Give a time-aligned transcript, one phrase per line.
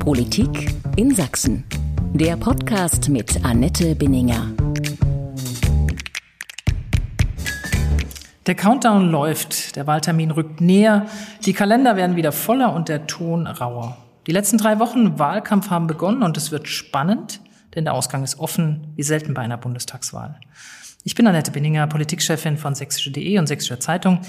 [0.00, 1.64] Politik in Sachsen.
[2.14, 4.46] Der Podcast mit Annette Binninger.
[8.46, 11.06] Der Countdown läuft, der Wahltermin rückt näher,
[11.44, 13.98] die Kalender werden wieder voller und der Ton rauer.
[14.26, 17.42] Die letzten drei Wochen Wahlkampf haben begonnen und es wird spannend,
[17.74, 20.40] denn der Ausgang ist offen, wie selten bei einer Bundestagswahl.
[21.02, 24.20] Ich bin Annette Binninger, Politikchefin von sächsische.de und Sächsische Zeitung.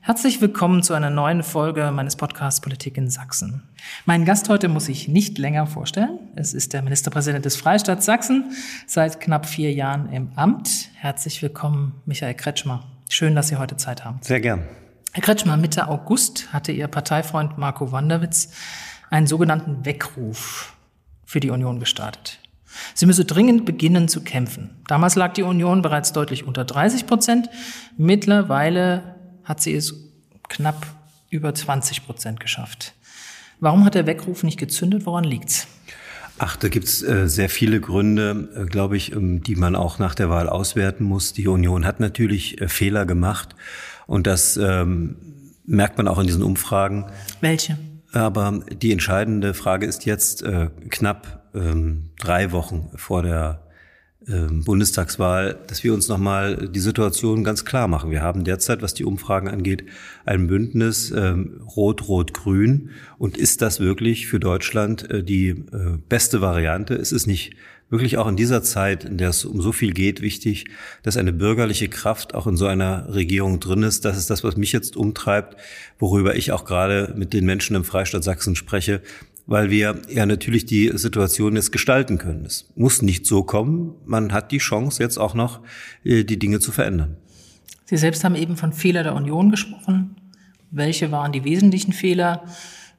[0.00, 3.62] Herzlich willkommen zu einer neuen Folge meines Podcasts Politik in Sachsen.
[4.06, 6.18] Mein Gast heute muss ich nicht länger vorstellen.
[6.34, 8.56] Es ist der Ministerpräsident des Freistaats Sachsen,
[8.88, 10.88] seit knapp vier Jahren im Amt.
[10.96, 12.82] Herzlich willkommen, Michael Kretschmer.
[13.08, 14.18] Schön, dass Sie heute Zeit haben.
[14.22, 14.64] Sehr gern.
[15.12, 18.50] Herr Kretschmer, Mitte August hatte Ihr Parteifreund Marco Wanderwitz
[19.10, 20.74] einen sogenannten Weckruf
[21.24, 22.40] für die Union gestartet.
[22.94, 24.70] Sie müsse dringend beginnen zu kämpfen.
[24.86, 27.48] Damals lag die Union bereits deutlich unter 30 Prozent.
[27.96, 29.94] Mittlerweile hat sie es
[30.48, 30.86] knapp
[31.30, 32.94] über 20 Prozent geschafft.
[33.60, 35.06] Warum hat der Weckruf nicht gezündet?
[35.06, 35.66] Woran liegt's?
[36.38, 40.14] Ach, da gibt's äh, sehr viele Gründe, äh, glaube ich, ähm, die man auch nach
[40.14, 41.32] der Wahl auswerten muss.
[41.32, 43.56] Die Union hat natürlich äh, Fehler gemacht
[44.06, 45.16] und das ähm,
[45.64, 47.06] merkt man auch in diesen Umfragen.
[47.40, 47.78] Welche?
[48.12, 53.66] Aber die entscheidende Frage ist jetzt äh, knapp ähm, drei Wochen vor der
[54.28, 58.10] ähm, Bundestagswahl, dass wir uns nochmal die Situation ganz klar machen.
[58.10, 59.84] Wir haben derzeit, was die Umfragen angeht,
[60.24, 62.90] ein Bündnis ähm, Rot-Rot-Grün.
[63.18, 66.94] Und ist das wirklich für Deutschland äh, die äh, beste Variante?
[66.94, 67.54] Es ist nicht
[67.88, 70.64] wirklich auch in dieser Zeit, in der es um so viel geht, wichtig,
[71.04, 74.04] dass eine bürgerliche Kraft auch in so einer Regierung drin ist.
[74.04, 75.56] Das ist das, was mich jetzt umtreibt,
[76.00, 79.02] worüber ich auch gerade mit den Menschen im Freistaat Sachsen spreche,
[79.46, 82.44] weil wir ja natürlich die Situation jetzt gestalten können.
[82.44, 83.94] Es muss nicht so kommen.
[84.04, 85.60] Man hat die Chance, jetzt auch noch
[86.04, 87.16] äh, die Dinge zu verändern.
[87.84, 90.16] Sie selbst haben eben von Fehler der Union gesprochen.
[90.70, 92.44] Welche waren die wesentlichen Fehler?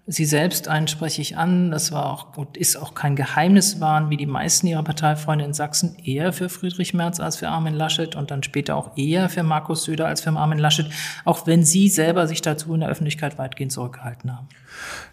[0.09, 4.09] Sie selbst einen spreche ich an, das war auch und ist auch kein Geheimnis, waren
[4.09, 8.15] wie die meisten ihrer Parteifreunde in Sachsen eher für Friedrich Merz als für Armin Laschet
[8.15, 10.89] und dann später auch eher für Markus Söder als für Armin Laschet,
[11.25, 14.47] auch wenn Sie selber sich dazu in der Öffentlichkeit weitgehend zurückgehalten haben.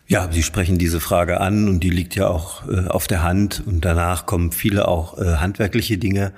[0.06, 3.64] Ja, Sie sprechen diese Frage an und die liegt ja auch äh, auf der Hand
[3.66, 6.32] und danach kommen viele auch äh, handwerkliche Dinge.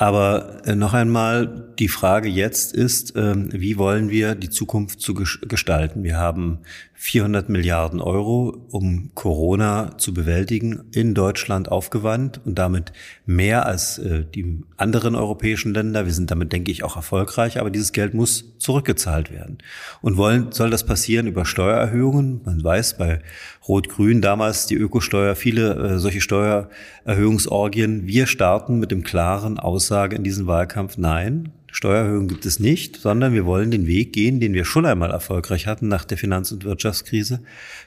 [0.00, 5.12] Aber äh, noch einmal, die Frage jetzt ist, ähm, wie wollen wir die Zukunft zu
[5.12, 6.04] gestalten?
[6.04, 6.60] Wir haben
[7.02, 12.92] 400 Milliarden Euro, um Corona zu bewältigen, in Deutschland aufgewandt und damit
[13.24, 16.04] mehr als äh, die anderen europäischen Länder.
[16.04, 19.56] Wir sind damit, denke ich, auch erfolgreich, aber dieses Geld muss zurückgezahlt werden.
[20.02, 22.42] Und wollen, soll das passieren über Steuererhöhungen?
[22.44, 23.22] Man weiß bei
[23.66, 28.06] Rot-Grün damals die Ökosteuer, viele äh, solche Steuererhöhungsorgien.
[28.06, 33.32] Wir starten mit dem klaren Aussage in diesem Wahlkampf, nein, Steuererhöhung gibt es nicht, sondern
[33.32, 36.64] wir wollen den Weg gehen, den wir schon einmal erfolgreich hatten nach der Finanz- und
[36.64, 37.40] Wirtschaftskrise,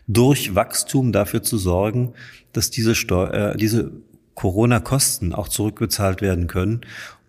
[0.07, 2.13] durch Wachstum dafür zu sorgen,
[2.51, 3.91] dass diese, Steu äh, diese
[4.35, 6.81] Corona-Kosten auch zurückbezahlt werden können.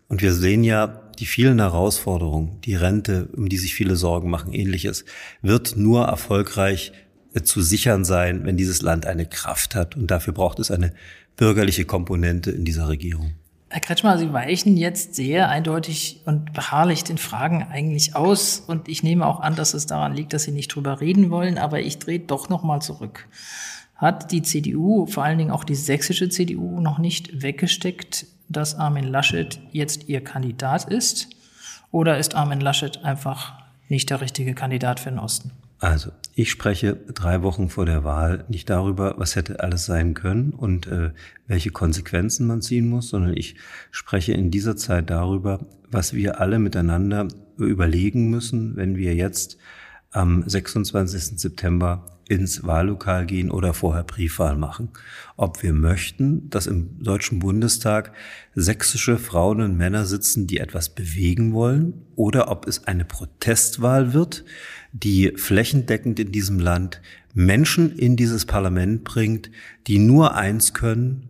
[0.09, 4.53] Und wir sehen ja, die vielen Herausforderungen, die Rente, um die sich viele Sorgen machen,
[4.53, 5.05] ähnliches,
[5.43, 6.93] wird nur erfolgreich
[7.35, 9.97] äh, zu sichern sein, wenn dieses Land eine Kraft hat.
[9.97, 10.93] Und dafür braucht es eine
[11.37, 13.35] bürgerliche Komponente in dieser Regierung.
[13.75, 18.61] Herr Kretschmer, Sie weichen jetzt sehr eindeutig und beharrlich den Fragen eigentlich aus.
[18.61, 21.59] Und ich nehme auch an, dass es daran liegt, dass Sie nicht drüber reden wollen.
[21.59, 23.27] Aber ich drehe doch noch mal zurück.
[23.97, 29.09] Hat die CDU, vor allen Dingen auch die sächsische CDU, noch nicht weggesteckt, dass Armin
[29.09, 31.31] Laschet jetzt ihr Kandidat ist?
[31.91, 33.55] Oder ist Armin Laschet einfach
[33.89, 35.51] nicht der richtige Kandidat für den Osten?
[35.85, 40.53] Also, ich spreche drei Wochen vor der Wahl nicht darüber, was hätte alles sein können
[40.53, 41.11] und äh,
[41.47, 43.57] welche Konsequenzen man ziehen muss, sondern ich
[43.91, 47.29] spreche in dieser Zeit darüber, was wir alle miteinander
[47.59, 49.59] überlegen müssen, wenn wir jetzt
[50.15, 51.39] am 26.
[51.41, 54.89] September ins Wahllokal gehen oder vorher Briefwahl machen.
[55.37, 58.13] Ob wir möchten, dass im Deutschen Bundestag
[58.55, 64.45] sächsische Frauen und Männer sitzen, die etwas bewegen wollen, oder ob es eine Protestwahl wird,
[64.93, 67.03] die flächendeckend in diesem Land
[67.35, 69.51] Menschen in dieses Parlament bringt,
[69.87, 71.29] die nur eins können,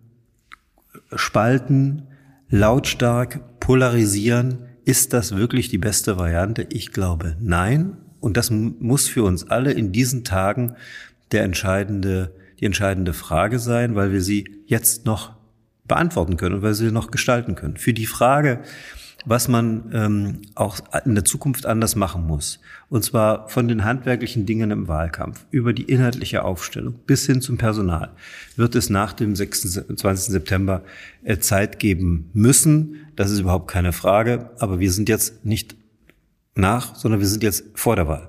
[1.15, 2.03] spalten,
[2.51, 4.59] lautstark, polarisieren.
[4.85, 6.67] Ist das wirklich die beste Variante?
[6.71, 7.97] Ich glaube nein.
[8.25, 10.77] Und das muss für uns alle in diesen Tagen
[11.31, 15.35] der entscheidende, die entscheidende Frage sein, weil wir sie jetzt noch
[15.87, 17.77] beantworten können und weil wir sie noch gestalten können.
[17.77, 18.61] Für die Frage,
[19.27, 22.61] was man ähm, auch in der Zukunft anders machen muss.
[22.89, 27.59] Und zwar von den handwerklichen Dingen im Wahlkampf über die inhaltliche Aufstellung bis hin zum
[27.59, 28.11] Personal
[28.57, 30.33] wird es nach dem 26.
[30.33, 30.83] September
[31.25, 33.07] äh, Zeit geben müssen.
[33.17, 34.49] Das ist überhaupt keine Frage.
[34.61, 35.77] Aber wir sind jetzt nicht
[36.55, 38.29] nach, sondern wir sind jetzt vor der Wahl.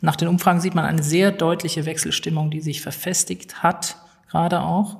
[0.00, 3.96] Nach den Umfragen sieht man eine sehr deutliche Wechselstimmung, die sich verfestigt hat,
[4.28, 4.98] gerade auch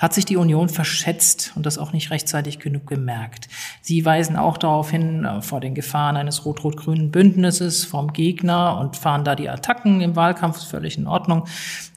[0.00, 3.48] hat sich die Union verschätzt und das auch nicht rechtzeitig genug gemerkt.
[3.82, 8.96] Sie weisen auch darauf hin, äh, vor den Gefahren eines rot-rot-grünen Bündnisses vom Gegner und
[8.96, 11.44] fahren da die Attacken im Wahlkampf, völlig in Ordnung.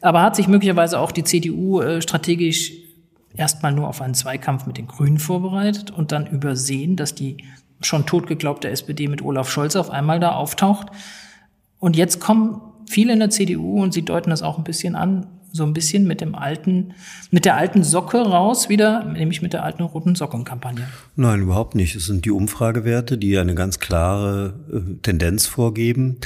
[0.01, 2.73] Aber hat sich möglicherweise auch die CDU äh, strategisch
[3.35, 7.37] erstmal nur auf einen Zweikampf mit den Grünen vorbereitet und dann übersehen, dass die
[7.85, 10.87] schon totgeglaubte SPD mit Olaf Scholz auf einmal da auftaucht.
[11.79, 15.27] Und jetzt kommen viele in der CDU und sie deuten das auch ein bisschen an,
[15.51, 16.93] so ein bisschen mit dem alten,
[17.29, 20.87] mit der alten Socke raus wieder, nämlich mit der alten roten Sockenkampagne.
[21.15, 21.95] Nein, überhaupt nicht.
[21.95, 26.17] Es sind die Umfragewerte, die eine ganz klare äh, Tendenz vorgeben.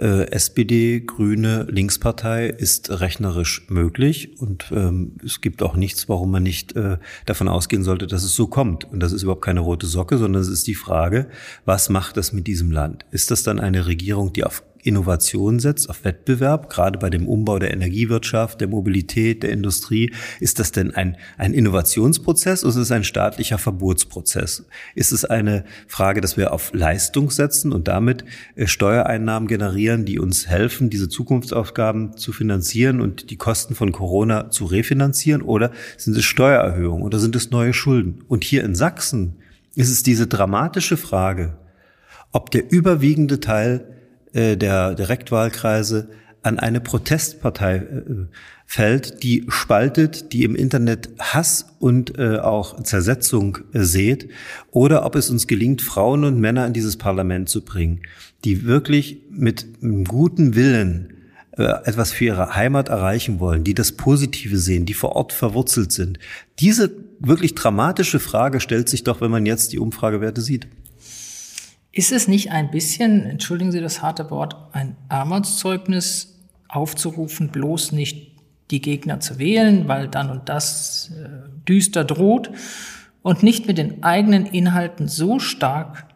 [0.00, 6.42] Äh, SPD, Grüne, Linkspartei ist rechnerisch möglich und ähm, es gibt auch nichts, warum man
[6.42, 8.84] nicht äh, davon ausgehen sollte, dass es so kommt.
[8.84, 11.28] Und das ist überhaupt keine rote Socke, sondern es ist die Frage,
[11.66, 13.04] was macht das mit diesem Land?
[13.10, 17.58] Ist das dann eine Regierung, die auf Innovation setzt, auf Wettbewerb, gerade bei dem Umbau
[17.58, 20.12] der Energiewirtschaft, der Mobilität, der Industrie.
[20.40, 24.66] Ist das denn ein, ein Innovationsprozess oder ist es ein staatlicher Verbotsprozess?
[24.94, 28.24] Ist es eine Frage, dass wir auf Leistung setzen und damit
[28.54, 34.50] äh, Steuereinnahmen generieren, die uns helfen, diese Zukunftsaufgaben zu finanzieren und die Kosten von Corona
[34.50, 35.42] zu refinanzieren?
[35.42, 38.24] Oder sind es Steuererhöhungen oder sind es neue Schulden?
[38.28, 39.36] Und hier in Sachsen
[39.74, 41.58] ist es diese dramatische Frage,
[42.32, 43.99] ob der überwiegende Teil
[44.32, 46.08] äh, der Direktwahlkreise
[46.42, 48.02] an eine Protestpartei äh,
[48.66, 54.28] fällt, die spaltet, die im Internet Hass und äh, auch Zersetzung sät,
[54.70, 58.02] oder ob es uns gelingt, Frauen und Männer in dieses Parlament zu bringen,
[58.44, 59.66] die wirklich mit
[60.08, 61.14] guten Willen
[61.56, 66.18] etwas für ihre Heimat erreichen wollen, die das Positive sehen, die vor Ort verwurzelt sind.
[66.58, 70.68] Diese wirklich dramatische Frage stellt sich doch, wenn man jetzt die Umfragewerte sieht.
[71.92, 76.38] Ist es nicht ein bisschen, entschuldigen Sie das harte Wort, ein Armutszeugnis
[76.68, 78.36] aufzurufen, bloß nicht
[78.70, 82.50] die Gegner zu wählen, weil dann und das äh, düster droht
[83.22, 86.06] und nicht mit den eigenen Inhalten so stark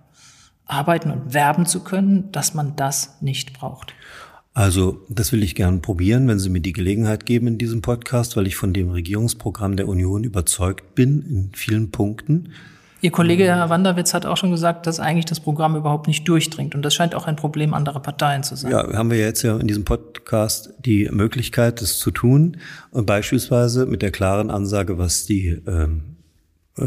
[0.67, 3.95] arbeiten und werben zu können, dass man das nicht braucht?
[4.55, 8.37] Also, das will ich gern probieren, wenn Sie mir die Gelegenheit geben in diesem Podcast,
[8.37, 12.53] weil ich von dem Regierungsprogramm der Union überzeugt bin in vielen Punkten.
[13.05, 16.75] Ihr Kollege Herr Wanderwitz hat auch schon gesagt, dass eigentlich das Programm überhaupt nicht durchdringt.
[16.75, 18.71] Und das scheint auch ein Problem anderer Parteien zu sein.
[18.71, 22.57] Ja, haben wir jetzt ja in diesem Podcast die Möglichkeit, das zu tun.
[22.93, 26.17] Und beispielsweise mit der klaren Ansage, was die ähm,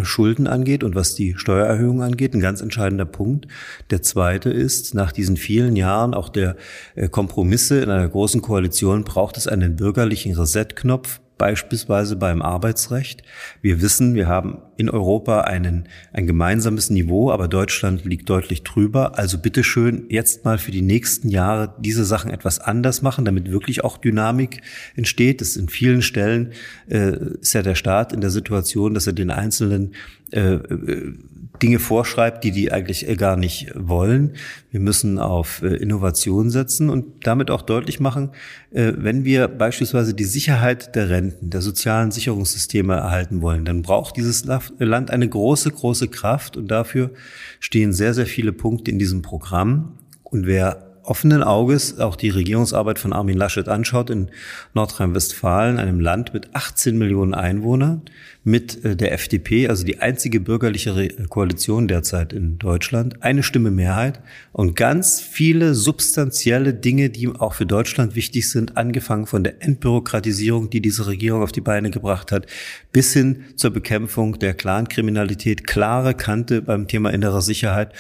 [0.02, 3.48] Schulden angeht und was die Steuererhöhung angeht, ein ganz entscheidender Punkt.
[3.92, 6.56] Der zweite ist, nach diesen vielen Jahren auch der
[6.96, 13.24] äh, Kompromisse in einer großen Koalition braucht es einen bürgerlichen Reset-Knopf beispielsweise beim Arbeitsrecht.
[13.62, 19.18] Wir wissen, wir haben in Europa einen, ein gemeinsames Niveau, aber Deutschland liegt deutlich drüber.
[19.18, 23.84] Also bitteschön jetzt mal für die nächsten Jahre diese Sachen etwas anders machen, damit wirklich
[23.84, 24.62] auch Dynamik
[24.96, 25.42] entsteht.
[25.42, 26.54] Das in vielen Stellen
[26.90, 29.94] äh, ist ja der Staat in der Situation, dass er den einzelnen
[30.32, 31.14] äh, äh
[31.62, 34.34] Dinge vorschreibt, die die eigentlich äh, gar nicht wollen.
[34.72, 38.32] Wir müssen auf äh, Innovation setzen und damit auch deutlich machen,
[38.72, 44.18] äh, wenn wir beispielsweise die Sicherheit der Renten, der sozialen Sicherungssysteme erhalten wollen, dann braucht
[44.18, 47.12] dieses Land eine große, große Kraft und dafür
[47.60, 49.98] stehen sehr, sehr viele Punkte in diesem Programm.
[50.24, 54.30] Und wer offenen Auges auch die Regierungsarbeit von Armin Laschet anschaut in
[54.74, 58.02] Nordrhein-Westfalen, einem Land mit 18 Millionen Einwohnern,
[58.44, 64.22] mit äh, der FDP, also die einzige bürgerliche Koalition derzeit in Deutschland, eine Stimme Mehrheit
[64.52, 70.70] und ganz viele substanzielle Dinge, die auch für Deutschland wichtig sind, angefangen von der Entbürokratisierung,
[70.70, 72.48] die diese Regierung auf die Beine gebracht hat,
[72.92, 77.94] bis hin zur Bekämpfung der Clankriminalität, klare Kante beim Thema innerer Sicherheit.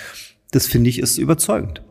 [0.52, 1.82] Das finde ich ist überzeugend.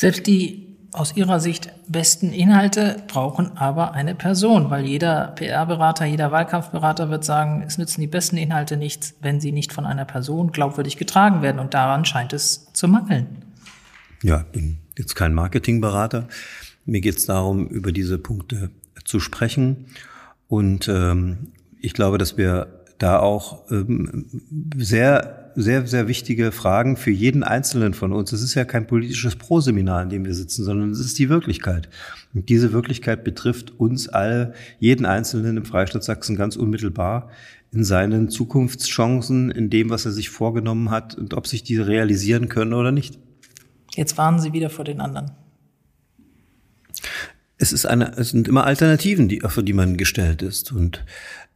[0.00, 6.32] Selbst die aus ihrer Sicht besten Inhalte brauchen aber eine Person, weil jeder PR-Berater, jeder
[6.32, 10.52] Wahlkampfberater wird sagen, es nützen die besten Inhalte nichts, wenn sie nicht von einer Person
[10.52, 11.58] glaubwürdig getragen werden.
[11.58, 13.26] Und daran scheint es zu mangeln.
[14.22, 16.28] Ja, ich bin jetzt kein Marketingberater.
[16.86, 18.70] Mir geht es darum, über diese Punkte
[19.04, 19.84] zu sprechen.
[20.48, 24.26] Und ähm, ich glaube, dass wir da auch ähm,
[24.76, 28.32] sehr sehr, sehr wichtige Fragen für jeden Einzelnen von uns.
[28.32, 31.88] Es ist ja kein politisches Proseminar, in dem wir sitzen, sondern es ist die Wirklichkeit.
[32.34, 37.30] Und diese Wirklichkeit betrifft uns alle, jeden Einzelnen im Freistaat Sachsen ganz unmittelbar
[37.72, 42.48] in seinen Zukunftschancen, in dem, was er sich vorgenommen hat und ob sich diese realisieren
[42.48, 43.18] können oder nicht.
[43.94, 45.32] Jetzt warnen Sie wieder vor den anderen.
[47.58, 50.72] Es ist eine, es sind immer Alternativen, die, für die man gestellt ist.
[50.72, 51.04] Und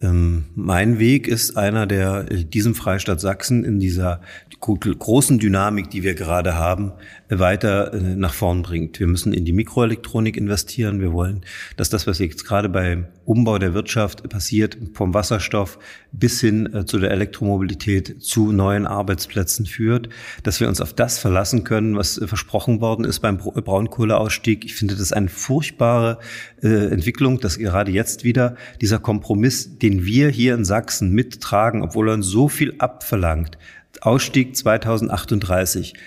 [0.00, 4.20] ähm, mein Weg ist einer, der diesem Freistaat Sachsen in dieser
[4.60, 6.92] großen Dynamik, die wir gerade haben,
[7.28, 9.00] weiter äh, nach vorn bringt.
[9.00, 11.00] Wir müssen in die Mikroelektronik investieren.
[11.00, 11.44] Wir wollen,
[11.76, 15.78] dass das, was jetzt gerade bei Umbau der Wirtschaft passiert vom Wasserstoff
[16.12, 20.08] bis hin äh, zu der Elektromobilität zu neuen Arbeitsplätzen führt,
[20.42, 24.64] dass wir uns auf das verlassen können, was äh, versprochen worden ist beim Braunkohleausstieg.
[24.64, 26.18] Ich finde das eine furchtbare
[26.60, 32.14] Entwicklung, dass gerade jetzt wieder dieser Kompromiss, den wir hier in Sachsen mittragen, obwohl er
[32.14, 33.58] uns so viel abverlangt,
[34.00, 35.98] Ausstieg 2038, äh,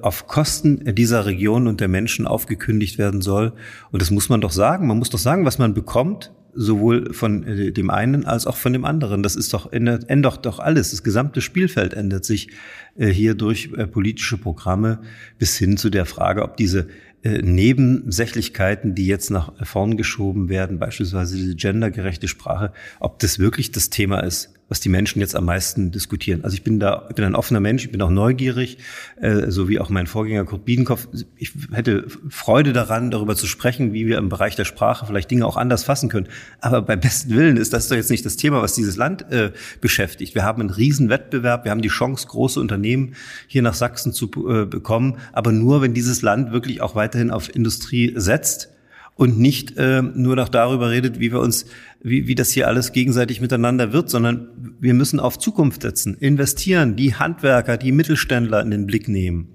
[0.00, 3.52] auf Kosten dieser Region und der Menschen aufgekündigt werden soll.
[3.92, 4.86] Und das muss man doch sagen.
[4.86, 8.72] Man muss doch sagen, was man bekommt, sowohl von äh, dem einen als auch von
[8.72, 9.22] dem anderen.
[9.22, 10.90] Das ist doch, ändert, ändert doch alles.
[10.90, 12.48] Das gesamte Spielfeld ändert sich
[12.96, 15.00] äh, hier durch politische Programme
[15.38, 16.88] bis hin zu der Frage, ob diese
[17.24, 23.90] Nebensächlichkeiten, die jetzt nach vorn geschoben werden, beispielsweise diese gendergerechte Sprache, ob das wirklich das
[23.90, 26.44] Thema ist was die Menschen jetzt am meisten diskutieren.
[26.44, 28.78] Also ich bin da, ich bin ein offener Mensch, ich bin auch neugierig,
[29.20, 31.08] äh, so wie auch mein Vorgänger Kurt Biedenkopf.
[31.36, 35.46] Ich hätte Freude daran, darüber zu sprechen, wie wir im Bereich der Sprache vielleicht Dinge
[35.46, 36.28] auch anders fassen können.
[36.60, 39.52] Aber beim besten Willen ist das doch jetzt nicht das Thema, was dieses Land äh,
[39.80, 40.34] beschäftigt.
[40.34, 43.14] Wir haben einen riesen Wettbewerb, wir haben die Chance, große Unternehmen
[43.46, 47.54] hier nach Sachsen zu äh, bekommen, aber nur, wenn dieses Land wirklich auch weiterhin auf
[47.54, 48.70] Industrie setzt
[49.18, 51.66] und nicht äh, nur noch darüber redet, wie wir uns,
[52.00, 56.94] wie, wie das hier alles gegenseitig miteinander wird, sondern wir müssen auf Zukunft setzen, investieren,
[56.94, 59.48] die Handwerker, die Mittelständler in den Blick nehmen.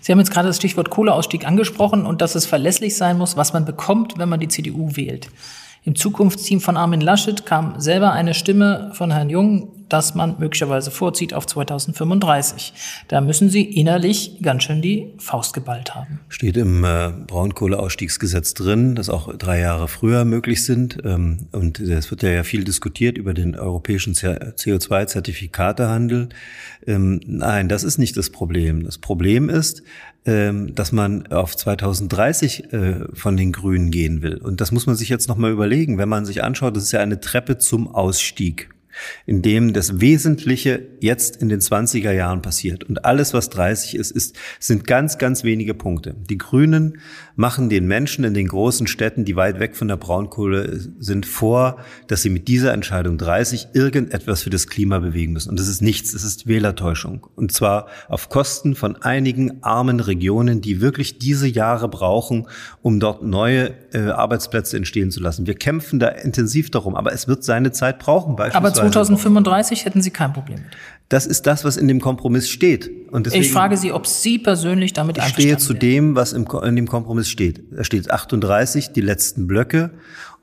[0.00, 3.52] Sie haben jetzt gerade das Stichwort Kohleausstieg angesprochen und dass es verlässlich sein muss, was
[3.52, 5.28] man bekommt, wenn man die CDU wählt.
[5.86, 10.90] Im Zukunftsteam von Armin Laschet kam selber eine Stimme von Herrn Jung, dass man möglicherweise
[10.90, 12.72] vorzieht auf 2035.
[13.06, 16.18] Da müssen Sie innerlich ganz schön die Faust geballt haben.
[16.28, 20.98] Steht im äh, Braunkohleausstiegsgesetz drin, dass auch drei Jahre früher möglich sind.
[21.04, 26.30] Ähm, und es wird ja viel diskutiert über den europäischen CO2-Zertifikatehandel.
[26.84, 28.82] Ähm, nein, das ist nicht das Problem.
[28.82, 29.84] Das Problem ist,
[30.26, 34.38] dass man auf 2030 äh, von den Grünen gehen will.
[34.38, 37.00] Und das muss man sich jetzt nochmal überlegen, wenn man sich anschaut, das ist ja
[37.00, 38.70] eine Treppe zum Ausstieg
[39.26, 42.84] in dem das Wesentliche jetzt in den 20er Jahren passiert.
[42.84, 46.14] Und alles, was 30 ist, ist, sind ganz, ganz wenige Punkte.
[46.28, 46.98] Die Grünen
[47.36, 51.76] machen den Menschen in den großen Städten, die weit weg von der Braunkohle sind, vor,
[52.08, 55.50] dass sie mit dieser Entscheidung 30 irgendetwas für das Klima bewegen müssen.
[55.50, 57.26] Und das ist nichts, es ist Wählertäuschung.
[57.36, 62.48] Und zwar auf Kosten von einigen armen Regionen, die wirklich diese Jahre brauchen,
[62.80, 65.46] um dort neue äh, Arbeitsplätze entstehen zu lassen.
[65.46, 68.36] Wir kämpfen da intensiv darum, aber es wird seine Zeit brauchen.
[68.36, 68.80] Beispielsweise.
[68.80, 70.72] Aber 2035 hätten Sie kein Problem mit.
[71.08, 72.90] Das ist das, was in dem Kompromiss steht.
[73.12, 75.58] Und deswegen, ich frage Sie, ob Sie persönlich damit einverstanden sind.
[75.58, 77.62] Ich stehe zu dem, was im, in dem Kompromiss steht.
[77.70, 79.92] Da steht 38, die letzten Blöcke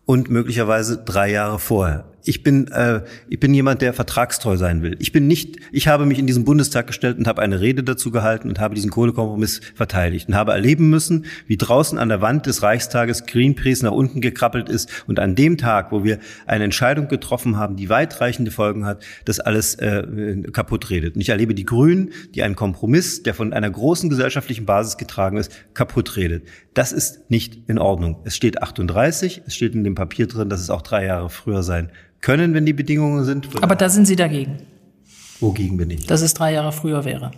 [0.06, 4.96] und möglicherweise drei Jahre vorher ich bin, äh, ich bin jemand, der vertragstreu sein will.
[5.00, 8.12] Ich bin nicht, ich habe mich in diesen Bundestag gestellt und habe eine Rede dazu
[8.12, 12.46] gehalten und habe diesen Kohlekompromiss verteidigt und habe erleben müssen, wie draußen an der Wand
[12.46, 17.10] des Reichstages Greenpeace nach unten gekrabbelt ist und an dem Tag, wo wir eine Entscheidung
[17.10, 20.04] getroffen haben, die weitreichende Folgen hat, das alles äh,
[20.54, 21.16] kaputt redet.
[21.16, 25.38] Und ich erlebe die Grünen, die einen Kompromiss, der von einer großen gesellschaftlichen Basis getragen
[25.38, 26.48] ist, kaputt redet.
[26.74, 28.18] Das ist nicht in Ordnung.
[28.24, 31.64] Es steht 38, es steht in dem Papier drin, dass es auch drei Jahre früher
[31.64, 31.92] sein
[32.24, 33.48] können, wenn die Bedingungen sind.
[33.62, 34.58] Aber da sind Sie dagegen.
[35.40, 36.08] Wogegen bin ich?
[36.08, 37.32] Dass es drei Jahre früher wäre.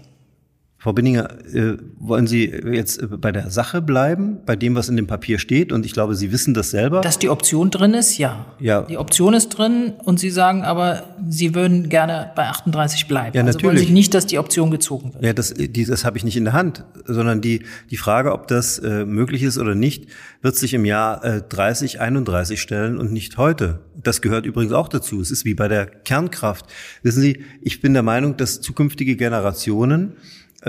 [0.85, 4.95] Frau Binninger, äh, wollen Sie jetzt äh, bei der Sache bleiben, bei dem, was in
[4.95, 5.71] dem Papier steht?
[5.71, 7.01] Und ich glaube, Sie wissen das selber.
[7.01, 8.45] Dass die Option drin ist, ja.
[8.59, 8.83] ja.
[8.83, 13.35] Die Option ist drin und Sie sagen aber, Sie würden gerne bei 38 bleiben.
[13.35, 13.79] Ja, also natürlich.
[13.79, 15.23] wollen Sie nicht, dass die Option gezogen wird.
[15.23, 18.47] Ja, das, die, das habe ich nicht in der Hand, sondern die, die Frage, ob
[18.47, 20.05] das äh, möglich ist oder nicht,
[20.43, 23.79] wird sich im Jahr äh, 30, 31 stellen und nicht heute.
[23.95, 25.19] Das gehört übrigens auch dazu.
[25.19, 26.67] Es ist wie bei der Kernkraft.
[27.01, 30.13] Wissen Sie, ich bin der Meinung, dass zukünftige Generationen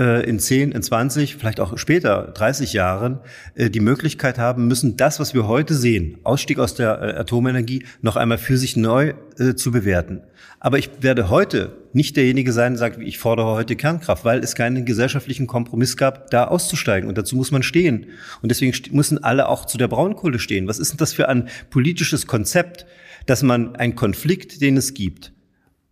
[0.00, 3.20] in 10, in 20, vielleicht auch später, 30 Jahren,
[3.54, 7.84] äh, die Möglichkeit haben müssen, das, was wir heute sehen, Ausstieg aus der äh, Atomenergie,
[8.02, 9.14] noch einmal für sich neu
[9.56, 10.22] zu bewerten.
[10.60, 14.54] Aber ich werde heute nicht derjenige sein, der sagt, ich fordere heute Kernkraft, weil es
[14.54, 17.08] keinen gesellschaftlichen Kompromiss gab, da auszusteigen.
[17.08, 18.06] Und dazu muss man stehen.
[18.40, 20.68] Und deswegen müssen alle auch zu der Braunkohle stehen.
[20.68, 22.86] Was ist denn das für ein politisches Konzept,
[23.26, 25.32] dass man einen Konflikt, den es gibt,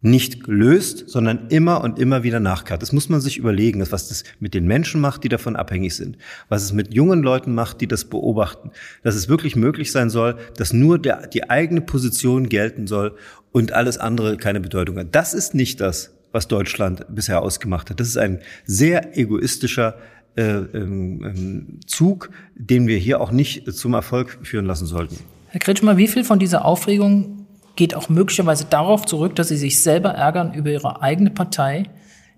[0.04, 2.82] nicht löst, sondern immer und immer wieder nachkehrt.
[2.82, 6.18] Das muss man sich überlegen, was das mit den Menschen macht, die davon abhängig sind,
[6.50, 8.70] was es mit jungen Leuten macht, die das beobachten,
[9.02, 13.16] dass es wirklich möglich sein soll, dass nur der, die eigene Position gelten soll
[13.50, 15.06] und alles andere keine Bedeutung hat.
[15.12, 17.98] Das ist nicht das, was Deutschland bisher ausgemacht hat.
[17.98, 19.96] Das ist ein sehr egoistischer
[20.36, 25.16] äh, ähm, ähm Zug, den wir hier auch nicht zum Erfolg führen lassen sollten.
[25.48, 27.43] Herr Kretschmer, wie viel von dieser Aufregung
[27.76, 31.84] geht auch möglicherweise darauf zurück, dass sie sich selber ärgern über ihre eigene Partei,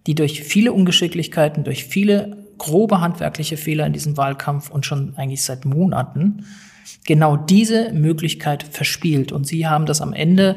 [0.07, 5.43] die durch viele Ungeschicklichkeiten, durch viele grobe handwerkliche Fehler in diesem Wahlkampf und schon eigentlich
[5.43, 6.45] seit Monaten
[7.05, 9.33] genau diese Möglichkeit verspielt.
[9.33, 10.57] Und Sie haben das am Ende,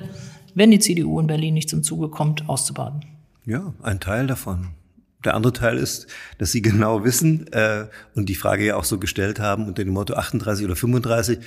[0.56, 3.06] wenn die CDU in Berlin nicht zum Zuge kommt, auszubaden.
[3.46, 4.70] Ja, ein Teil davon.
[5.26, 6.08] Der andere Teil ist,
[6.38, 9.94] dass Sie genau wissen äh, und die Frage ja auch so gestellt haben unter dem
[9.94, 11.40] Motto 38 oder 35,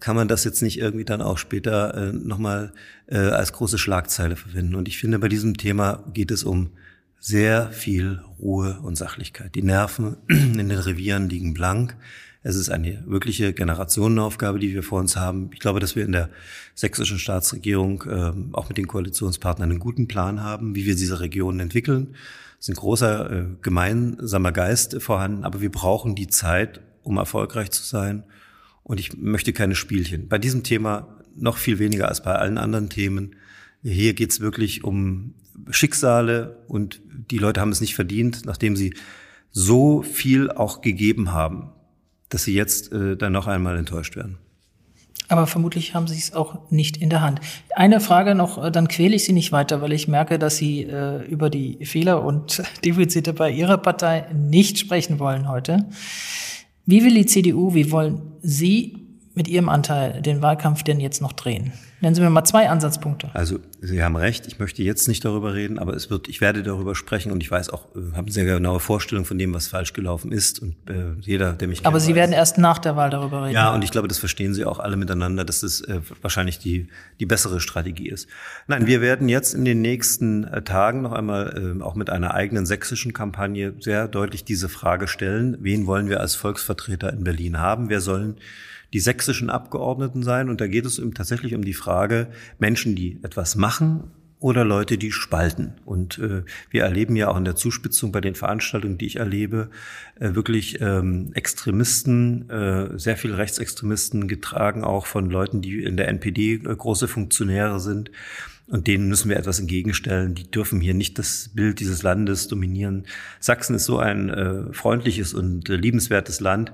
[0.00, 2.72] kann man das jetzt nicht irgendwie dann auch später äh, nochmal
[3.06, 4.74] äh, als große Schlagzeile verwenden.
[4.74, 6.70] Und ich finde, bei diesem Thema geht es um
[7.18, 9.54] sehr viel Ruhe und Sachlichkeit.
[9.54, 11.96] Die Nerven in den Revieren liegen blank.
[12.42, 15.50] Es ist eine wirkliche Generationenaufgabe, die wir vor uns haben.
[15.52, 16.30] Ich glaube, dass wir in der
[16.76, 21.58] sächsischen Staatsregierung äh, auch mit den Koalitionspartnern einen guten Plan haben, wie wir diese Regionen
[21.58, 22.14] entwickeln.
[22.60, 27.72] Es ist ein großer äh, gemeinsamer Geist vorhanden, aber wir brauchen die Zeit, um erfolgreich
[27.72, 28.22] zu sein.
[28.86, 30.28] Und ich möchte keine Spielchen.
[30.28, 33.36] Bei diesem Thema noch viel weniger als bei allen anderen Themen.
[33.82, 35.34] Hier geht es wirklich um
[35.70, 37.00] Schicksale und
[37.30, 38.94] die Leute haben es nicht verdient, nachdem sie
[39.50, 41.72] so viel auch gegeben haben
[42.28, 44.38] dass sie jetzt äh, dann noch einmal enttäuscht werden.
[45.28, 47.40] Aber vermutlich haben Sie es auch nicht in der Hand.
[47.74, 50.82] Eine Frage noch, äh, dann quäle ich Sie nicht weiter, weil ich merke, dass Sie
[50.82, 55.86] äh, über die Fehler und Defizite bei Ihrer Partei nicht sprechen wollen heute.
[56.88, 61.32] Wie will die CDU, wie wollen Sie mit Ihrem Anteil den Wahlkampf denn jetzt noch
[61.32, 61.72] drehen?
[62.00, 63.30] Nennen Sie mir mal zwei Ansatzpunkte.
[63.32, 66.62] Also Sie haben recht, ich möchte jetzt nicht darüber reden, aber es wird, ich werde
[66.62, 69.68] darüber sprechen und ich weiß auch, äh, habe eine sehr genaue Vorstellung von dem, was
[69.68, 72.16] falsch gelaufen ist und äh, jeder, der mich kennt, Aber Sie weiß.
[72.16, 73.54] werden erst nach der Wahl darüber reden.
[73.54, 76.88] Ja, und ich glaube, das verstehen Sie auch alle miteinander, dass das äh, wahrscheinlich die
[77.18, 78.28] die bessere Strategie ist.
[78.66, 82.34] Nein, wir werden jetzt in den nächsten äh, Tagen noch einmal äh, auch mit einer
[82.34, 87.58] eigenen sächsischen Kampagne sehr deutlich diese Frage stellen: Wen wollen wir als Volksvertreter in Berlin
[87.58, 87.88] haben?
[87.88, 88.36] Wer sollen
[88.92, 90.48] die sächsischen Abgeordneten sein.
[90.48, 91.85] Und da geht es tatsächlich um die Frage,
[92.58, 95.74] Menschen, die etwas machen oder Leute, die spalten.
[95.84, 99.70] Und äh, wir erleben ja auch in der Zuspitzung bei den Veranstaltungen, die ich erlebe,
[100.20, 106.08] äh, wirklich ähm, Extremisten, äh, sehr viele Rechtsextremisten getragen, auch von Leuten, die in der
[106.08, 108.10] NPD äh, große Funktionäre sind.
[108.68, 110.34] Und denen müssen wir etwas entgegenstellen.
[110.34, 113.06] Die dürfen hier nicht das Bild dieses Landes dominieren.
[113.40, 116.72] Sachsen ist so ein äh, freundliches und äh, liebenswertes Land.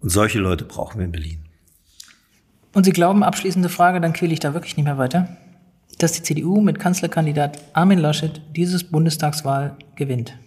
[0.00, 1.45] Und solche Leute brauchen wir in Berlin.
[2.76, 5.34] Und Sie glauben, abschließende Frage, dann quäle ich da wirklich nicht mehr weiter,
[5.96, 10.38] dass die CDU mit Kanzlerkandidat Armin Laschet dieses Bundestagswahl gewinnt?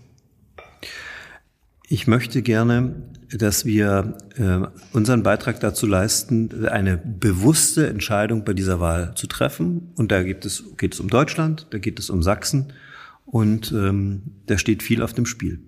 [1.88, 2.98] Ich möchte gerne,
[3.36, 4.60] dass wir äh,
[4.94, 9.92] unseren Beitrag dazu leisten, eine bewusste Entscheidung bei dieser Wahl zu treffen.
[9.96, 12.74] Und da geht es, geht es um Deutschland, da geht es um Sachsen
[13.26, 15.62] und ähm, da steht viel auf dem Spiel.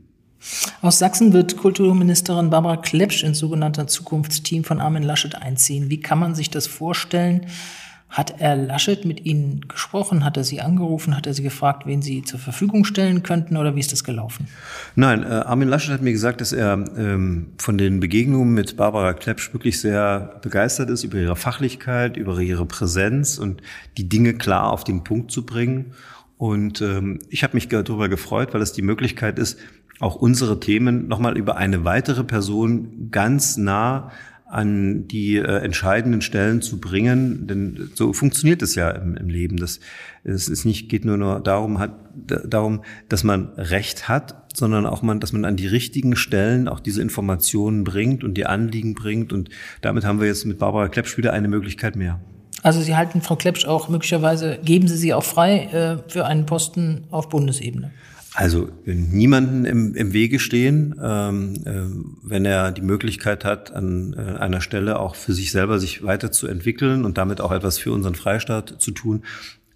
[0.81, 5.89] Aus Sachsen wird Kulturministerin Barbara Klepsch ins sogenannte Zukunftsteam von Armin Laschet einziehen.
[5.89, 7.45] Wie kann man sich das vorstellen?
[8.11, 10.25] Hat er Laschet mit Ihnen gesprochen?
[10.25, 11.15] Hat er Sie angerufen?
[11.15, 13.55] Hat er Sie gefragt, wen Sie zur Verfügung stellen könnten?
[13.55, 14.49] Oder wie ist das gelaufen?
[14.95, 19.13] Nein, äh, Armin Laschet hat mir gesagt, dass er ähm, von den Begegnungen mit Barbara
[19.13, 23.61] Klepsch wirklich sehr begeistert ist über ihre Fachlichkeit, über ihre Präsenz und
[23.97, 25.93] die Dinge klar auf den Punkt zu bringen.
[26.37, 29.57] Und ähm, ich habe mich darüber gefreut, weil es die Möglichkeit ist,
[30.01, 34.11] auch unsere Themen nochmal über eine weitere Person ganz nah
[34.47, 39.55] an die äh, entscheidenden Stellen zu bringen, denn so funktioniert es ja im, im Leben.
[39.55, 39.79] Das,
[40.25, 41.91] es ist nicht geht nur, nur darum, hat,
[42.25, 46.81] darum, dass man Recht hat, sondern auch man, dass man an die richtigen Stellen auch
[46.81, 49.31] diese Informationen bringt und die Anliegen bringt.
[49.31, 52.19] Und damit haben wir jetzt mit Barbara Kleppsch wieder eine Möglichkeit mehr.
[52.61, 56.45] Also Sie halten Frau Kleppsch auch möglicherweise, geben Sie sie auch frei äh, für einen
[56.45, 57.91] Posten auf Bundesebene?
[58.33, 64.39] Also niemanden im, im Wege stehen, ähm, äh, wenn er die Möglichkeit hat, an äh,
[64.39, 68.75] einer Stelle auch für sich selber sich weiterzuentwickeln und damit auch etwas für unseren Freistaat
[68.79, 69.23] zu tun.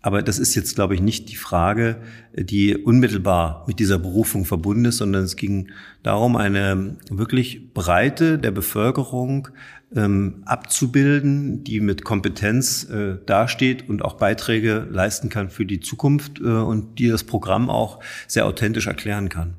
[0.01, 1.97] Aber das ist jetzt, glaube ich, nicht die Frage,
[2.33, 5.71] die unmittelbar mit dieser Berufung verbunden ist, sondern es ging
[6.03, 9.49] darum, eine wirklich Breite der Bevölkerung
[9.95, 16.39] ähm, abzubilden, die mit Kompetenz äh, dasteht und auch Beiträge leisten kann für die Zukunft
[16.39, 19.55] äh, und die das Programm auch sehr authentisch erklären kann.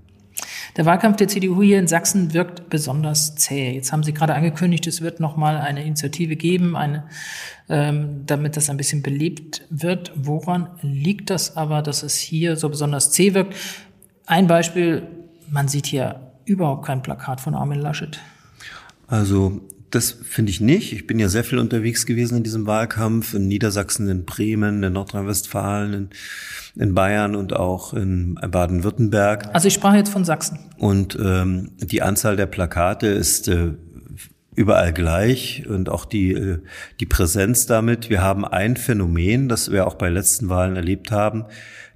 [0.77, 3.73] Der Wahlkampf der CDU hier in Sachsen wirkt besonders zäh.
[3.73, 7.05] Jetzt haben Sie gerade angekündigt, es wird noch mal eine Initiative geben, eine,
[7.71, 10.13] ähm, damit das ein bisschen belebt wird.
[10.15, 13.55] Woran liegt das aber, dass es hier so besonders zäh wirkt?
[14.27, 15.07] Ein Beispiel,
[15.49, 18.21] man sieht hier überhaupt kein Plakat von Armin Laschet.
[19.07, 19.63] Also
[19.97, 20.93] das finde ich nicht.
[20.93, 24.93] Ich bin ja sehr viel unterwegs gewesen in diesem Wahlkampf, in Niedersachsen, in Bremen, in
[24.93, 26.11] Nordrhein-Westfalen, in,
[26.83, 29.49] in, Bayern und auch in Baden-Württemberg.
[29.55, 30.59] Also ich sprach jetzt von Sachsen.
[30.77, 33.73] Und ähm, die Anzahl der Plakate ist äh,
[34.55, 36.59] überall gleich und auch die, äh,
[37.01, 38.11] die Präsenz damit.
[38.11, 41.47] Wir haben ein Phänomen, das wir auch bei letzten Wahlen erlebt haben,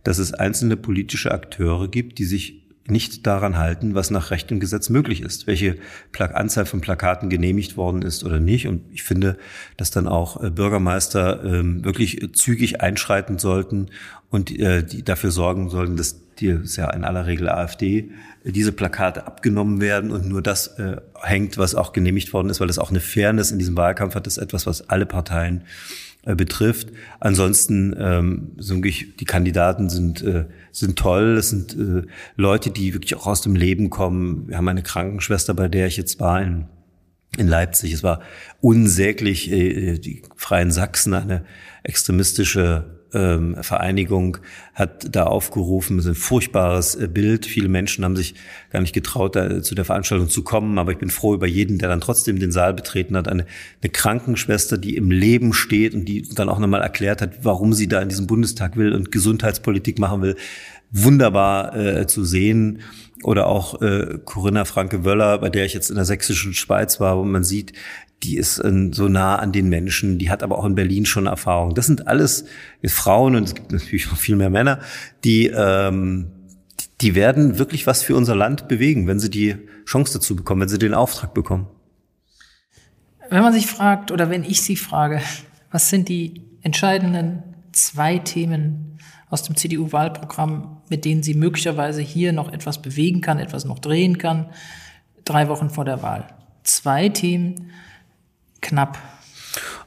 [0.05, 4.61] dass es einzelne politische Akteure gibt, die sich nicht daran halten, was nach Recht und
[4.61, 5.77] Gesetz möglich ist, welche
[6.19, 8.67] Anzahl von Plakaten genehmigt worden ist oder nicht.
[8.67, 9.37] Und ich finde,
[9.77, 13.91] dass dann auch äh, Bürgermeister ähm, wirklich zügig einschreiten sollten
[14.31, 18.11] und äh, die dafür sorgen sollten, dass die ist ja in aller Regel AfD,
[18.45, 22.71] diese Plakate abgenommen werden und nur das äh, hängt, was auch genehmigt worden ist, weil
[22.71, 24.27] es auch eine Fairness in diesem Wahlkampf hat.
[24.27, 25.65] Das ist etwas, was alle Parteien
[26.23, 26.89] betrifft.
[27.19, 31.37] Ansonsten ähm, so wirklich, die Kandidaten sind äh, sind toll.
[31.39, 32.07] Es sind äh,
[32.37, 34.49] Leute, die wirklich auch aus dem Leben kommen.
[34.49, 36.67] Wir haben eine Krankenschwester, bei der ich jetzt war in
[37.39, 37.93] in Leipzig.
[37.93, 38.21] Es war
[38.61, 41.45] unsäglich, äh, die Freien Sachsen, eine
[41.83, 44.39] extremistische ähm, Vereinigung
[44.75, 47.47] hat da aufgerufen, es ist ein furchtbares äh, Bild.
[47.47, 48.35] Viele Menschen haben sich
[48.71, 51.79] gar nicht getraut, da, zu der Veranstaltung zu kommen, aber ich bin froh über jeden,
[51.79, 53.29] der dann trotzdem den Saal betreten hat.
[53.29, 53.47] Eine,
[53.83, 57.89] eine Krankenschwester, die im Leben steht und die dann auch nochmal erklärt hat, warum sie
[57.89, 60.37] da in diesem Bundestag will und Gesundheitspolitik machen will.
[60.93, 62.81] Wunderbar äh, zu sehen
[63.23, 67.25] oder auch äh, Corinna Franke-Wöller, bei der ich jetzt in der sächsischen Schweiz war, wo
[67.25, 67.73] man sieht,
[68.23, 71.27] die ist äh, so nah an den Menschen, die hat aber auch in Berlin schon
[71.27, 71.75] Erfahrung.
[71.75, 72.45] Das sind alles
[72.85, 74.81] Frauen und es gibt natürlich noch viel mehr Männer,
[75.25, 76.33] die ähm,
[77.01, 79.57] die werden wirklich was für unser Land bewegen, wenn sie die
[79.87, 81.67] Chance dazu bekommen, wenn sie den Auftrag bekommen.
[83.31, 85.23] Wenn man sich fragt oder wenn ich Sie frage,
[85.71, 92.53] was sind die entscheidenden zwei Themen aus dem CDU-Wahlprogramm, mit denen sie möglicherweise hier noch
[92.53, 94.51] etwas bewegen kann, etwas noch drehen kann,
[95.25, 96.27] drei Wochen vor der Wahl.
[96.65, 97.71] Zwei Themen,
[98.61, 98.99] knapp.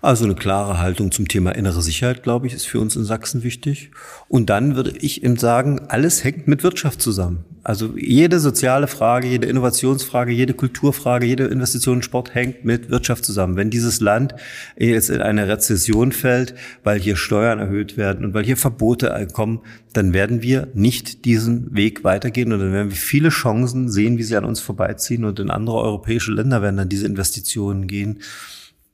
[0.02, 3.42] Also eine klare Haltung zum Thema innere Sicherheit, glaube ich, ist für uns in Sachsen
[3.44, 3.92] wichtig.
[4.28, 7.46] Und dann würde ich eben sagen, alles hängt mit Wirtschaft zusammen.
[7.64, 13.24] Also jede soziale Frage, jede Innovationsfrage, jede Kulturfrage, jede Investition in Sport hängt mit Wirtschaft
[13.24, 13.56] zusammen.
[13.56, 14.36] Wenn dieses Land
[14.78, 19.62] jetzt in eine Rezession fällt, weil hier Steuern erhöht werden und weil hier Verbote kommen,
[19.94, 24.24] dann werden wir nicht diesen Weg weitergehen und dann werden wir viele Chancen sehen, wie
[24.24, 28.20] sie an uns vorbeiziehen und in andere europäische Länder werden dann diese Investitionen gehen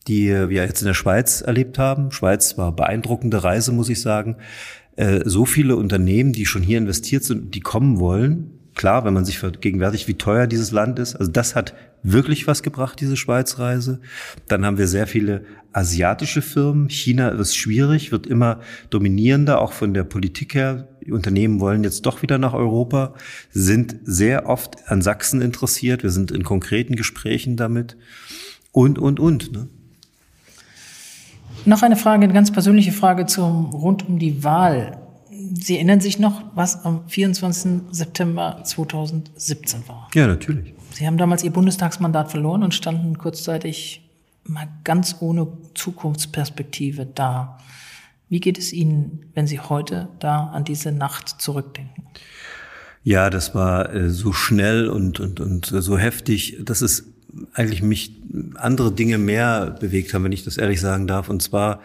[0.10, 2.12] die wir jetzt in der Schweiz erlebt haben.
[2.12, 4.36] Schweiz war beeindruckende Reise, muss ich sagen.
[4.96, 8.52] Äh, so viele Unternehmen, die schon hier investiert sind, die kommen wollen.
[8.76, 11.16] Klar, wenn man sich vergegenwärtigt, wie teuer dieses Land ist.
[11.16, 14.00] Also das hat wirklich was gebracht, diese Schweizreise.
[14.48, 15.44] Dann haben wir sehr viele
[15.74, 16.90] asiatische Firmen.
[16.90, 20.88] China ist schwierig, wird immer dominierender, auch von der Politik her.
[21.06, 23.14] Die Unternehmen wollen jetzt doch wieder nach Europa,
[23.52, 26.04] sind sehr oft an Sachsen interessiert.
[26.04, 27.98] Wir sind in konkreten Gesprächen damit.
[28.72, 29.52] Und, und, und.
[29.52, 29.68] Ne?
[31.70, 34.98] Noch eine Frage, eine ganz persönliche Frage zum, rund um die Wahl.
[35.54, 37.82] Sie erinnern sich noch, was am 24.
[37.92, 40.10] September 2017 war?
[40.16, 40.74] Ja, natürlich.
[40.94, 44.02] Sie haben damals Ihr Bundestagsmandat verloren und standen kurzzeitig
[44.46, 47.60] mal ganz ohne Zukunftsperspektive da.
[48.30, 52.04] Wie geht es Ihnen, wenn Sie heute da an diese Nacht zurückdenken?
[53.04, 57.14] Ja, das war äh, so schnell und, und, und so heftig, dass es
[57.54, 58.12] eigentlich mich
[58.56, 61.82] andere Dinge mehr bewegt haben, wenn ich das ehrlich sagen darf, und zwar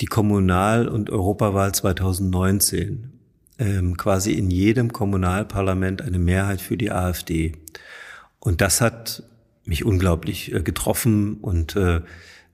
[0.00, 3.10] die Kommunal- und Europawahl 2019.
[3.56, 7.52] Ähm, quasi in jedem Kommunalparlament eine Mehrheit für die AfD.
[8.40, 9.22] Und das hat
[9.64, 12.00] mich unglaublich äh, getroffen und äh,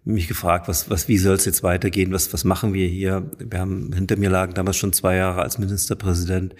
[0.04, 2.12] mich gefragt, was, was, wie soll es jetzt weitergehen?
[2.12, 3.30] Was, was machen wir hier?
[3.38, 6.54] Wir haben hinter mir lagen damals schon zwei Jahre als Ministerpräsident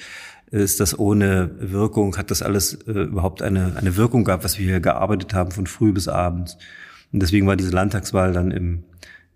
[0.51, 4.67] ist das ohne Wirkung, hat das alles äh, überhaupt eine, eine Wirkung gehabt, was wir
[4.67, 6.59] hier gearbeitet haben von früh bis abends.
[7.13, 8.85] Und deswegen war diese Landtagswahl dann im,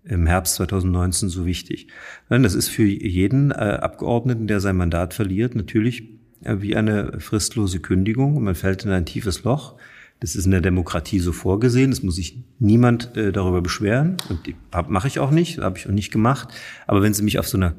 [0.03, 1.87] im Herbst 2019 so wichtig.
[2.29, 6.09] Das ist für jeden äh, Abgeordneten, der sein Mandat verliert, natürlich
[6.43, 9.75] äh, wie eine fristlose Kündigung man fällt in ein tiefes Loch.
[10.21, 11.91] Das ist in der Demokratie so vorgesehen.
[11.91, 14.17] Es muss sich niemand äh, darüber beschweren.
[14.29, 14.55] Und
[14.89, 16.49] mache ich auch nicht, habe ich auch nicht gemacht.
[16.87, 17.75] Aber wenn Sie mich auf so einer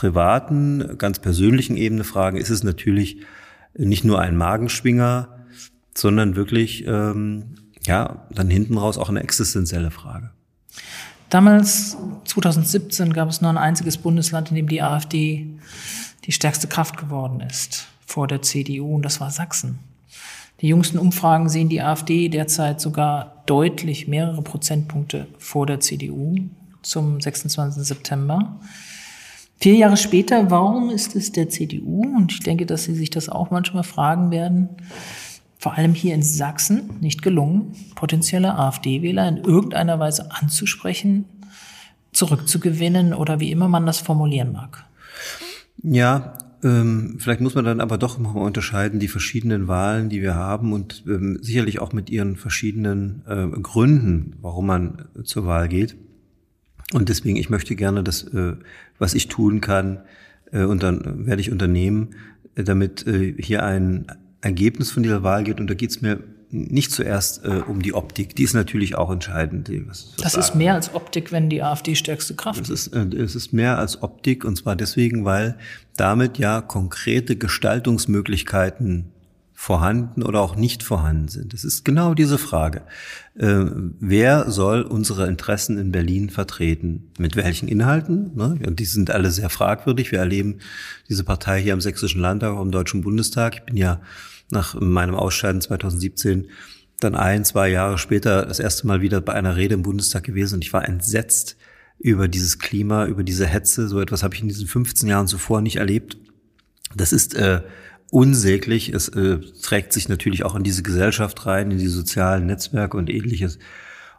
[0.00, 3.18] privaten, ganz persönlichen Ebene fragen, ist es natürlich
[3.76, 5.28] nicht nur ein Magenschwinger,
[5.94, 10.30] sondern wirklich, ähm, ja, dann hinten raus auch eine existenzielle Frage.
[11.28, 15.58] Damals, 2017, gab es nur ein einziges Bundesland, in dem die AfD
[16.24, 19.80] die stärkste Kraft geworden ist, vor der CDU, und das war Sachsen.
[20.62, 26.36] Die jüngsten Umfragen sehen die AfD derzeit sogar deutlich mehrere Prozentpunkte vor der CDU
[26.80, 27.84] zum 26.
[27.84, 28.58] September.
[29.62, 32.02] Vier Jahre später, warum ist es der CDU?
[32.16, 34.70] Und ich denke, dass Sie sich das auch manchmal fragen werden.
[35.58, 41.26] Vor allem hier in Sachsen nicht gelungen, potenzielle AfD-Wähler in irgendeiner Weise anzusprechen,
[42.12, 44.86] zurückzugewinnen oder wie immer man das formulieren mag.
[45.82, 50.36] Ja, ähm, vielleicht muss man dann aber doch mal unterscheiden, die verschiedenen Wahlen, die wir
[50.36, 55.96] haben und ähm, sicherlich auch mit ihren verschiedenen äh, Gründen, warum man zur Wahl geht.
[56.92, 58.54] Und deswegen, ich möchte gerne das, äh,
[58.98, 60.00] was ich tun kann,
[60.52, 62.16] äh, und dann werde ich unternehmen,
[62.56, 63.04] äh, damit
[63.38, 64.06] hier ein,
[64.42, 65.60] Ergebnis von dieser Wahl geht.
[65.60, 68.34] Und da geht es mir nicht zuerst äh, um die Optik.
[68.34, 69.70] Die ist natürlich auch entscheidend.
[70.20, 72.88] Das ist mehr als Optik, wenn die AfD stärkste Kraft ist.
[72.88, 75.56] Äh, es ist mehr als Optik und zwar deswegen, weil
[75.96, 79.09] damit ja konkrete Gestaltungsmöglichkeiten
[79.60, 81.52] vorhanden oder auch nicht vorhanden sind.
[81.52, 82.80] Es ist genau diese Frage.
[83.34, 83.66] Äh,
[84.00, 87.10] wer soll unsere Interessen in Berlin vertreten?
[87.18, 88.34] Mit welchen Inhalten?
[88.34, 88.58] Ne?
[88.66, 90.12] Und die sind alle sehr fragwürdig.
[90.12, 90.60] Wir erleben
[91.10, 93.54] diese Partei hier im Sächsischen Landtag, auch im Deutschen Bundestag.
[93.54, 94.00] Ich bin ja
[94.50, 96.48] nach meinem Ausscheiden 2017
[96.98, 100.54] dann ein, zwei Jahre später das erste Mal wieder bei einer Rede im Bundestag gewesen
[100.54, 101.58] und ich war entsetzt
[101.98, 103.88] über dieses Klima, über diese Hetze.
[103.88, 106.16] So etwas habe ich in diesen 15 Jahren zuvor nicht erlebt.
[106.96, 107.60] Das ist äh,
[108.10, 108.90] unsäglich.
[108.90, 113.10] Es äh, trägt sich natürlich auch in diese Gesellschaft rein, in die sozialen Netzwerke und
[113.10, 113.58] ähnliches.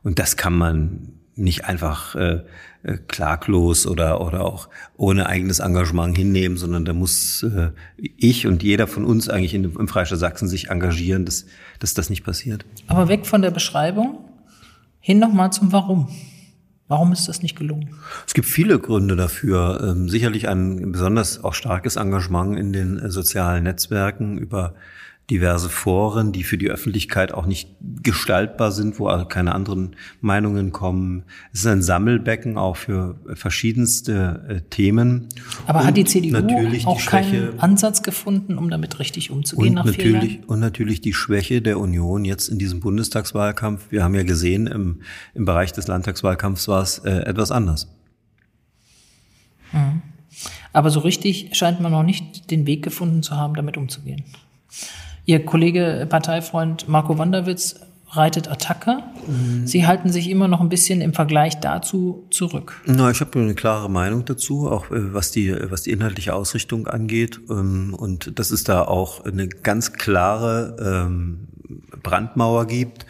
[0.04, 2.42] Und das kann man nicht einfach äh,
[2.84, 8.64] äh, klaglos oder, oder auch ohne eigenes Engagement hinnehmen, sondern da muss äh, ich und
[8.64, 11.46] jeder von uns eigentlich in, im Freistaat Sachsen sich engagieren, dass,
[11.80, 12.66] dass das nicht passiert.
[12.88, 14.26] Aber weg von der Beschreibung,
[15.00, 16.10] hin nochmal zum Warum.
[16.92, 17.96] Warum ist das nicht gelungen?
[18.28, 19.80] Es gibt viele Gründe dafür.
[19.82, 24.74] Ähm, sicherlich ein besonders auch starkes Engagement in den äh, sozialen Netzwerken über
[25.32, 27.70] diverse Foren, die für die Öffentlichkeit auch nicht
[28.04, 31.24] gestaltbar sind, wo also keine anderen Meinungen kommen.
[31.54, 35.30] Es ist ein Sammelbecken auch für verschiedenste äh, Themen.
[35.68, 36.38] Aber und hat die CDU
[36.86, 41.14] auch die keinen Ansatz gefunden, um damit richtig umzugehen und nach natürlich, Und natürlich die
[41.14, 43.90] Schwäche der Union jetzt in diesem Bundestagswahlkampf.
[43.90, 45.02] Wir haben ja gesehen, im,
[45.34, 47.88] im Bereich des Landtagswahlkampfs war es äh, etwas anders.
[49.72, 50.02] Mhm.
[50.74, 54.24] Aber so richtig scheint man noch nicht den Weg gefunden zu haben, damit umzugehen.
[55.32, 58.98] Ihr Kollege, Parteifreund Marco Wanderwitz reitet Attacke.
[59.26, 59.66] Mhm.
[59.66, 62.82] Sie halten sich immer noch ein bisschen im Vergleich dazu zurück.
[62.86, 66.86] Na, ich habe eine klare Meinung dazu, auch äh, was die, was die inhaltliche Ausrichtung
[66.86, 67.40] angeht.
[67.50, 71.48] Ähm, und dass es da auch eine ganz klare ähm,
[72.04, 73.06] Brandmauer gibt.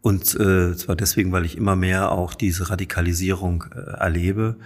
[0.00, 4.58] Und äh, zwar deswegen, weil ich immer mehr auch diese Radikalisierung äh, erlebe.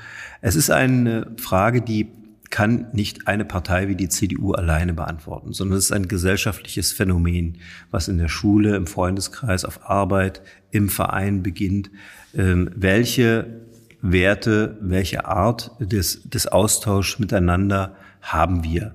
[0.42, 2.17] Es ist eine Frage, die
[2.50, 7.58] kann nicht eine Partei wie die CDU alleine beantworten, sondern es ist ein gesellschaftliches Phänomen,
[7.90, 11.90] was in der Schule, im Freundeskreis, auf Arbeit, im Verein beginnt.
[12.34, 13.62] Ähm, welche
[14.00, 18.94] Werte, welche Art des, des Austauschs miteinander haben wir?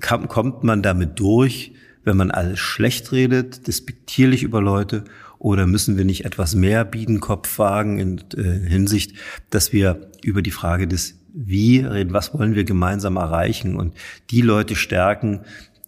[0.00, 1.72] kommt man damit durch,
[2.04, 5.04] wenn man alles schlecht redet, despektierlich über Leute
[5.38, 9.14] oder müssen wir nicht etwas mehr Biedenkopf wagen in äh, Hinsicht,
[9.50, 13.94] dass wir über die Frage des wie reden, was wollen wir gemeinsam erreichen und
[14.30, 15.40] die Leute stärken,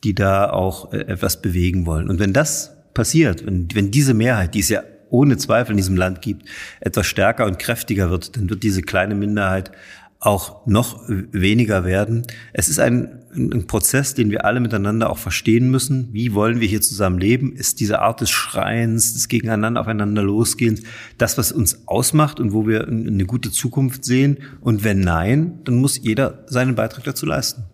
[0.05, 2.09] die da auch äh, etwas bewegen wollen.
[2.09, 5.97] Und wenn das passiert, wenn, wenn diese Mehrheit, die es ja ohne Zweifel in diesem
[5.97, 9.73] Land gibt, etwas stärker und kräftiger wird, dann wird diese kleine Minderheit
[10.21, 12.27] auch noch weniger werden.
[12.53, 16.13] Es ist ein, ein, Prozess, den wir alle miteinander auch verstehen müssen.
[16.13, 17.55] Wie wollen wir hier zusammen leben?
[17.57, 20.83] Ist diese Art des Schreins, des Gegeneinander aufeinander losgehens,
[21.17, 24.39] das, was uns ausmacht und wo wir eine gute Zukunft sehen?
[24.61, 27.65] Und wenn nein, dann muss jeder seinen Beitrag dazu leisten.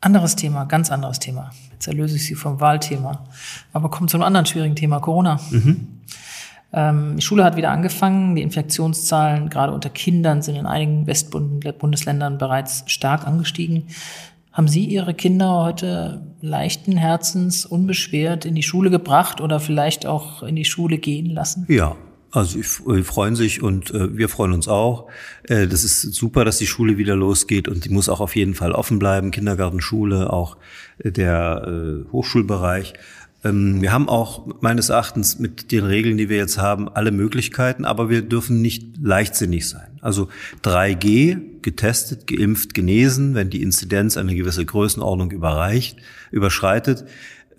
[0.00, 1.50] Anderes Thema, ganz anderes Thema.
[1.72, 3.26] Jetzt erlöse ich Sie vom Wahlthema.
[3.74, 5.38] Aber kommt zu einem anderen schwierigen Thema, Corona.
[5.50, 6.00] Mhm.
[6.72, 8.36] Ähm, die Schule hat wieder angefangen.
[8.36, 13.88] Die Infektionszahlen, gerade unter Kindern, sind in einigen Westbundesländern bereits stark angestiegen.
[14.52, 20.42] Haben Sie Ihre Kinder heute leichten Herzens, unbeschwert in die Schule gebracht oder vielleicht auch
[20.42, 21.66] in die Schule gehen lassen?
[21.68, 21.96] Ja,
[22.32, 25.08] also die freuen sich und äh, wir freuen uns auch.
[25.44, 28.54] Äh, das ist super, dass die Schule wieder losgeht und die muss auch auf jeden
[28.54, 29.32] Fall offen bleiben.
[29.32, 30.56] Kindergarten, Schule, auch
[31.02, 32.94] der äh, Hochschulbereich.
[33.44, 37.84] Ähm, wir haben auch meines Erachtens mit den Regeln, die wir jetzt haben, alle Möglichkeiten,
[37.84, 39.98] aber wir dürfen nicht leichtsinnig sein.
[40.00, 40.28] Also
[40.62, 45.98] 3G, getestet, geimpft, genesen, wenn die Inzidenz eine gewisse Größenordnung überreicht,
[46.30, 47.04] überschreitet,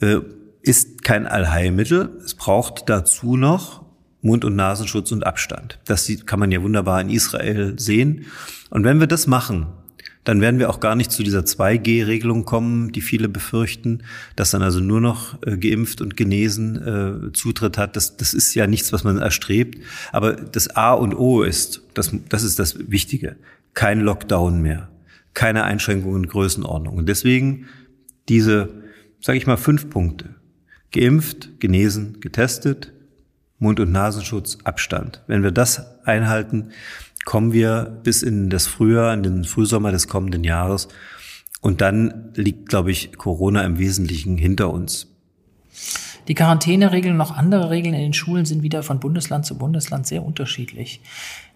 [0.02, 0.18] äh,
[0.62, 2.10] ist kein Allheilmittel.
[2.24, 3.82] Es braucht dazu noch
[4.22, 5.80] Mund- und Nasenschutz und Abstand.
[5.86, 8.26] Das kann man ja wunderbar in Israel sehen.
[8.70, 9.68] Und wenn wir das machen,
[10.24, 14.04] dann werden wir auch gar nicht zu dieser 2G-Regelung kommen, die viele befürchten,
[14.36, 16.76] dass dann also nur noch äh, geimpft und genesen
[17.30, 17.96] äh, Zutritt hat.
[17.96, 19.80] Das, das ist ja nichts, was man erstrebt.
[20.12, 23.36] Aber das A und O ist, das, das ist das Wichtige,
[23.74, 24.90] kein Lockdown mehr,
[25.34, 26.98] keine Einschränkungen in Größenordnung.
[26.98, 27.68] Und deswegen
[28.30, 28.70] diese,
[29.22, 30.36] sage ich mal, fünf Punkte.
[30.92, 32.94] Geimpft, genesen, getestet,
[33.58, 35.22] Mund- und Nasenschutz, Abstand.
[35.28, 36.72] Wenn wir das einhalten,
[37.26, 40.88] kommen wir bis in das Frühjahr, in den Frühsommer des kommenden Jahres.
[41.62, 45.08] Und dann liegt, glaube ich, Corona im Wesentlichen hinter uns.
[46.32, 50.08] Die Quarantäneregeln und noch andere Regeln in den Schulen sind wieder von Bundesland zu Bundesland
[50.08, 51.02] sehr unterschiedlich.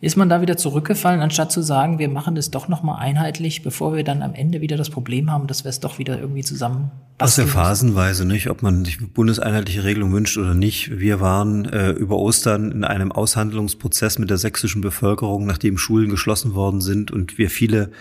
[0.01, 3.95] Ist man da wieder zurückgefallen, anstatt zu sagen, wir machen das doch nochmal einheitlich, bevor
[3.95, 6.91] wir dann am Ende wieder das Problem haben, dass wir es doch wieder irgendwie zusammen
[7.19, 10.99] Aus der Phasenweise nicht, ob man sich bundeseinheitliche Regelung wünscht oder nicht.
[10.99, 16.53] Wir waren äh, über Ostern in einem Aushandlungsprozess mit der sächsischen Bevölkerung, nachdem Schulen geschlossen
[16.53, 17.91] worden sind und wir viele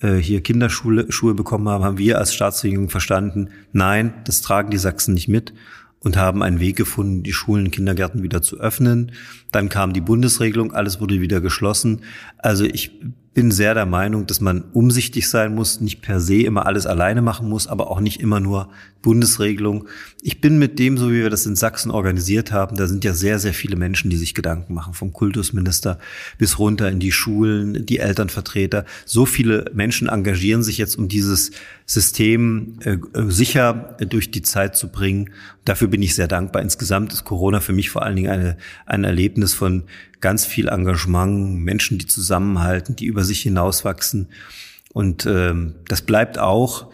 [0.00, 4.78] äh, hier Kinderschuhe Schuhe bekommen haben, haben wir als Staatsregierung verstanden, nein, das tragen die
[4.78, 5.52] Sachsen nicht mit
[6.02, 9.12] und haben einen Weg gefunden, die Schulen, Kindergärten wieder zu öffnen.
[9.52, 12.02] Dann kam die Bundesregelung, alles wurde wieder geschlossen.
[12.38, 12.92] Also ich
[13.34, 17.22] bin sehr der Meinung, dass man umsichtig sein muss, nicht per se immer alles alleine
[17.22, 18.68] machen muss, aber auch nicht immer nur
[19.00, 19.88] Bundesregelung.
[20.20, 23.14] Ich bin mit dem, so wie wir das in Sachsen organisiert haben, da sind ja
[23.14, 25.98] sehr, sehr viele Menschen, die sich Gedanken machen, vom Kultusminister
[26.36, 28.84] bis runter in die Schulen, die Elternvertreter.
[29.06, 31.52] So viele Menschen engagieren sich jetzt, um dieses
[31.86, 35.30] System äh, sicher durch die Zeit zu bringen.
[35.64, 36.62] Dafür bin ich sehr dankbar.
[36.62, 39.84] Insgesamt ist Corona für mich vor allen Dingen eine, ein Erlebnis von
[40.22, 44.28] ganz viel Engagement, Menschen, die zusammenhalten, die über sich hinauswachsen.
[44.94, 46.90] Und ähm, das bleibt auch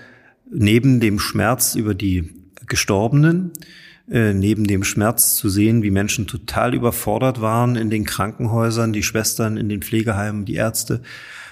[0.50, 2.34] neben dem Schmerz über die
[2.66, 3.52] Gestorbenen,
[4.10, 9.02] äh, neben dem Schmerz zu sehen, wie Menschen total überfordert waren in den Krankenhäusern, die
[9.02, 11.02] Schwestern in den Pflegeheimen, die Ärzte.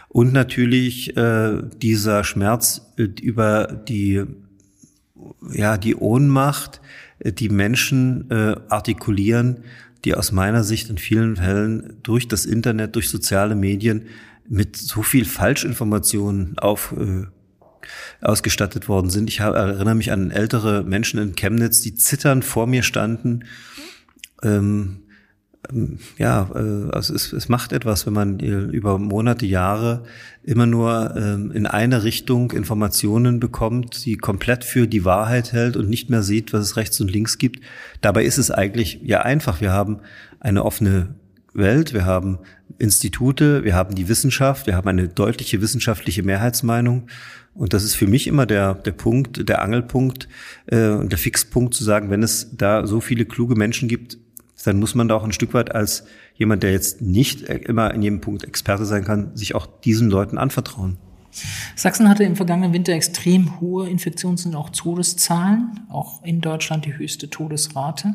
[0.09, 4.25] Und natürlich äh, dieser Schmerz äh, über die,
[5.53, 6.81] ja, die Ohnmacht,
[7.19, 9.65] äh, die Menschen äh, artikulieren,
[10.07, 14.07] die aus meiner Sicht in vielen Fällen durch das Internet, durch soziale Medien
[14.49, 17.27] mit so viel Falschinformationen auf äh,
[18.21, 19.29] ausgestattet worden sind.
[19.29, 23.45] Ich erinnere mich an ältere Menschen in Chemnitz, die zitternd vor mir standen.
[24.45, 25.03] Ähm,
[26.19, 30.05] ja, äh, also es, es macht etwas, wenn man äh, über Monate, Jahre
[30.43, 35.89] immer nur ähm, in eine Richtung Informationen bekommt, die komplett für die Wahrheit hält und
[35.89, 37.61] nicht mehr sieht, was es rechts und links gibt.
[38.01, 39.61] Dabei ist es eigentlich ja einfach.
[39.61, 39.99] Wir haben
[40.41, 41.15] eine offene
[41.53, 42.39] Welt, wir haben
[42.79, 47.09] Institute, wir haben die Wissenschaft, wir haben eine deutliche wissenschaftliche Mehrheitsmeinung.
[47.55, 50.29] Und das ist für mich immer der, der Punkt, der Angelpunkt
[50.67, 54.19] äh, und der Fixpunkt zu sagen, wenn es da so viele kluge Menschen gibt,
[54.65, 58.03] dann muss man da auch ein Stück weit als jemand, der jetzt nicht immer in
[58.03, 60.99] jedem Punkt Experte sein kann, sich auch diesen Leuten anvertrauen.
[61.75, 66.97] Sachsen hatte im vergangenen Winter extrem hohe Infektions- und auch Todeszahlen, auch in Deutschland die
[66.97, 68.15] höchste Todesrate.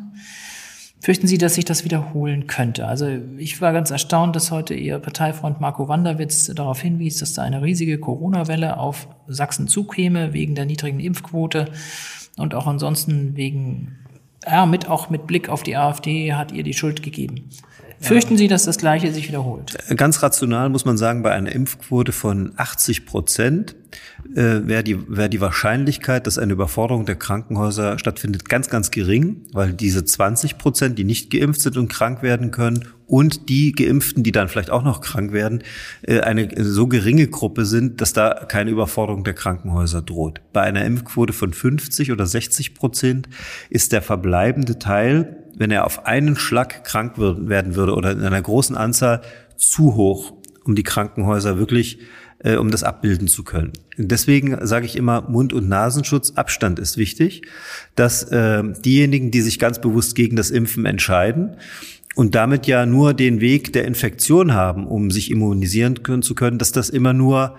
[1.04, 2.88] Fürchten Sie, dass sich das wiederholen könnte?
[2.88, 7.42] Also ich war ganz erstaunt, dass heute Ihr Parteifreund Marco Wanderwitz darauf hinwies, dass da
[7.42, 11.72] eine riesige Corona-Welle auf Sachsen zukäme wegen der niedrigen Impfquote
[12.38, 13.98] und auch ansonsten wegen
[14.46, 17.50] ja, mit auch mit Blick auf die AfD hat ihr die Schuld gegeben.
[18.02, 19.78] Fürchten Sie, dass das Gleiche sich wiederholt?
[19.96, 23.76] Ganz rational muss man sagen, bei einer Impfquote von 80 Prozent
[24.36, 29.44] äh, wäre die, wär die Wahrscheinlichkeit, dass eine Überforderung der Krankenhäuser stattfindet, ganz, ganz gering,
[29.54, 34.24] weil diese 20 Prozent, die nicht geimpft sind und krank werden können, und die Geimpften,
[34.24, 35.64] die dann vielleicht auch noch krank werden,
[36.04, 40.40] äh, eine so geringe Gruppe sind, dass da keine Überforderung der Krankenhäuser droht.
[40.54, 43.28] Bei einer Impfquote von 50 oder 60 Prozent
[43.70, 48.42] ist der verbleibende Teil wenn er auf einen Schlag krank werden würde oder in einer
[48.42, 49.22] großen Anzahl
[49.58, 52.00] zu hoch, um die Krankenhäuser wirklich,
[52.44, 53.74] äh, um das abbilden zu können.
[53.98, 57.44] Deswegen sage ich immer, Mund- und Nasenschutz, Abstand ist wichtig,
[57.96, 61.56] dass äh, diejenigen, die sich ganz bewusst gegen das Impfen entscheiden,
[62.16, 66.58] und damit ja nur den Weg der Infektion haben, um sich immunisieren können, zu können,
[66.58, 67.58] dass das immer nur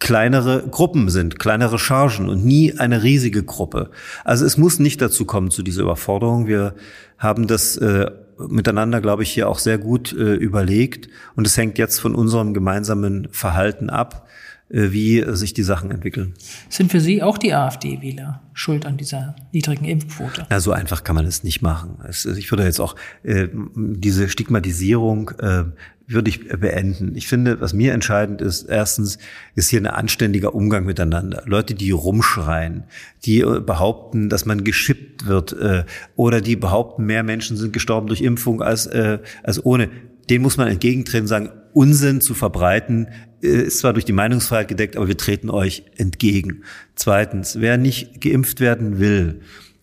[0.00, 3.90] kleinere Gruppen sind, kleinere Chargen und nie eine riesige Gruppe.
[4.24, 6.46] Also es muss nicht dazu kommen zu dieser Überforderung.
[6.46, 6.74] Wir
[7.18, 8.10] haben das äh,
[8.48, 11.08] miteinander, glaube ich, hier auch sehr gut äh, überlegt.
[11.36, 14.28] Und es hängt jetzt von unserem gemeinsamen Verhalten ab,
[14.70, 16.34] wie sich die Sachen entwickeln.
[16.68, 20.46] Sind für Sie auch die AfD-Wähler schuld an dieser niedrigen Impfquote?
[20.48, 21.98] Na, so einfach kann man es nicht machen.
[22.08, 25.64] Es, ich würde jetzt auch äh, diese Stigmatisierung äh,
[26.06, 27.14] würde ich beenden.
[27.14, 29.18] Ich finde, was mir entscheidend ist, erstens
[29.54, 31.42] ist hier ein anständiger Umgang miteinander.
[31.46, 32.84] Leute, die rumschreien,
[33.24, 35.84] die äh, behaupten, dass man geschippt wird äh,
[36.16, 39.88] oder die behaupten, mehr Menschen sind gestorben durch Impfung als, äh, als ohne.
[40.28, 44.96] Den muss man entgegentreten sagen, Unsinn zu verbreiten, äh, ist zwar durch die Meinungsfreiheit gedeckt,
[44.96, 46.62] aber wir treten euch entgegen.
[46.94, 49.40] Zweitens, wer nicht geimpft werden will,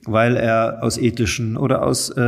[0.07, 2.23] weil er aus ethischen oder aus äh, äh,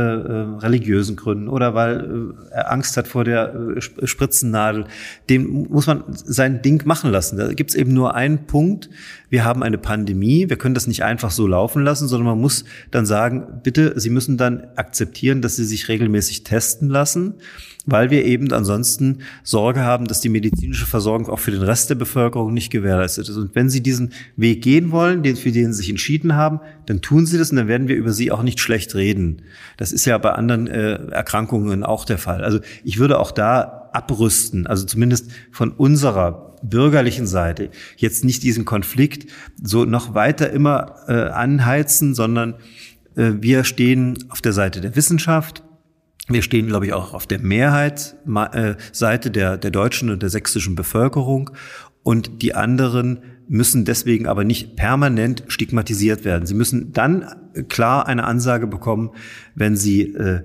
[0.58, 4.84] religiösen Gründen oder weil äh, er Angst hat vor der äh, Spritzennadel,
[5.30, 7.38] dem muss man sein Ding machen lassen.
[7.38, 8.90] Da gibt's eben nur einen Punkt.
[9.30, 12.64] Wir haben eine Pandemie, wir können das nicht einfach so laufen lassen, sondern man muss
[12.90, 17.34] dann sagen, bitte, Sie müssen dann akzeptieren, dass Sie sich regelmäßig testen lassen
[17.86, 21.94] weil wir eben ansonsten Sorge haben, dass die medizinische Versorgung auch für den Rest der
[21.94, 23.36] Bevölkerung nicht gewährleistet ist.
[23.36, 27.00] Und wenn Sie diesen Weg gehen wollen, den, für den Sie sich entschieden haben, dann
[27.00, 29.42] tun Sie das und dann werden wir über Sie auch nicht schlecht reden.
[29.76, 32.44] Das ist ja bei anderen äh, Erkrankungen auch der Fall.
[32.44, 38.64] Also ich würde auch da abrüsten, also zumindest von unserer bürgerlichen Seite jetzt nicht diesen
[38.64, 39.30] Konflikt
[39.62, 42.54] so noch weiter immer äh, anheizen, sondern
[43.16, 45.62] äh, wir stehen auf der Seite der Wissenschaft,
[46.28, 51.50] wir stehen, glaube ich, auch auf der Mehrheitsseite der, der deutschen und der sächsischen Bevölkerung.
[52.02, 56.46] Und die anderen müssen deswegen aber nicht permanent stigmatisiert werden.
[56.46, 57.26] Sie müssen dann
[57.68, 59.10] klar eine Ansage bekommen,
[59.54, 60.44] wenn sie äh,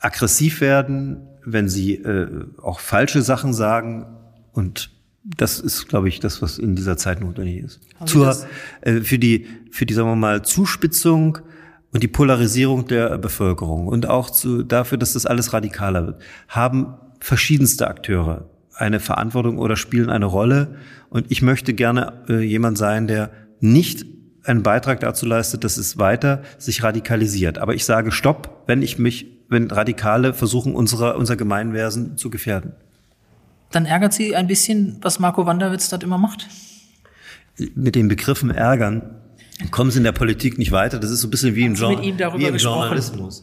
[0.00, 2.28] aggressiv werden, wenn sie äh,
[2.62, 4.06] auch falsche Sachen sagen.
[4.52, 4.90] Und
[5.24, 7.80] das ist, glaube ich, das, was in dieser Zeit notwendig ist.
[8.04, 8.36] Zur,
[8.82, 11.38] äh, für die, für die, sagen wir mal, Zuspitzung
[11.94, 16.94] und die Polarisierung der Bevölkerung und auch zu, dafür, dass das alles radikaler wird, haben
[17.20, 20.74] verschiedenste Akteure eine Verantwortung oder spielen eine Rolle.
[21.08, 23.30] Und ich möchte gerne äh, jemand sein, der
[23.60, 24.04] nicht
[24.42, 27.58] einen Beitrag dazu leistet, dass es weiter sich radikalisiert.
[27.58, 32.72] Aber ich sage Stopp, wenn ich mich, wenn Radikale versuchen, unsere, unser Gemeinwesen zu gefährden.
[33.70, 36.48] Dann ärgert Sie ein bisschen, was Marco Wanderwitz dort immer macht?
[37.76, 39.20] Mit den Begriffen ärgern
[39.70, 40.98] kommen sie in der Politik nicht weiter.
[40.98, 43.42] Das ist so ein bisschen wie im, Gen mit ihm darüber wie im Journalismus.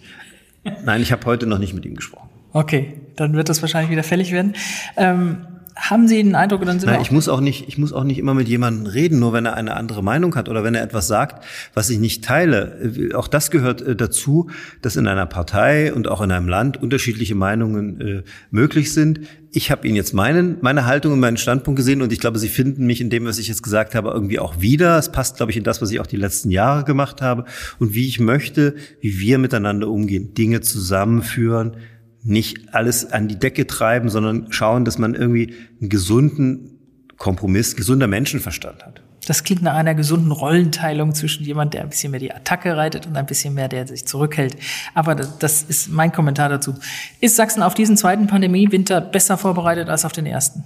[0.83, 2.29] Nein, ich habe heute noch nicht mit ihm gesprochen.
[2.53, 4.53] Okay, dann wird das wahrscheinlich wieder fällig werden.
[4.97, 5.45] Ähm,
[5.75, 8.19] haben Sie den Eindruck, dann sind Nein, ich muss auch nicht, ich muss auch nicht
[8.19, 11.07] immer mit jemandem reden, nur wenn er eine andere Meinung hat oder wenn er etwas
[11.07, 11.43] sagt,
[11.73, 13.11] was ich nicht teile.
[13.13, 14.49] Auch das gehört äh, dazu,
[14.81, 19.21] dass in einer Partei und auch in einem Land unterschiedliche Meinungen äh, möglich sind.
[19.51, 22.49] Ich habe Ihnen jetzt meinen, meine Haltung und meinen Standpunkt gesehen und ich glaube, Sie
[22.49, 24.97] finden mich in dem, was ich jetzt gesagt habe, irgendwie auch wieder.
[24.97, 27.45] Es passt, glaube ich, in das, was ich auch die letzten Jahre gemacht habe
[27.79, 31.77] und wie ich möchte, wie wir miteinander umgehen, Dinge zusammenführen,
[32.23, 36.79] nicht alles an die Decke treiben, sondern schauen, dass man irgendwie einen gesunden
[37.17, 39.01] Kompromiss, gesunder Menschenverstand hat.
[39.27, 43.05] Das klingt nach einer gesunden Rollenteilung zwischen jemand, der ein bisschen mehr die Attacke reitet
[43.05, 44.57] und ein bisschen mehr, der sich zurückhält.
[44.95, 46.73] Aber das, ist mein Kommentar dazu.
[47.19, 50.63] Ist Sachsen auf diesen zweiten Pandemiewinter besser vorbereitet als auf den ersten?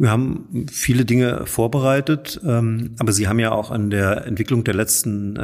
[0.00, 4.72] Wir haben viele Dinge vorbereitet, ähm, aber Sie haben ja auch an der Entwicklung der
[4.72, 5.38] letzten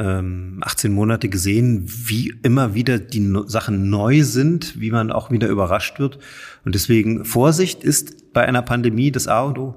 [0.63, 5.47] 18 ähm, Monate gesehen, wie immer wieder die Sachen neu sind, wie man auch wieder
[5.47, 6.17] überrascht wird.
[6.65, 9.75] Und deswegen Vorsicht ist bei einer Pandemie das A und O.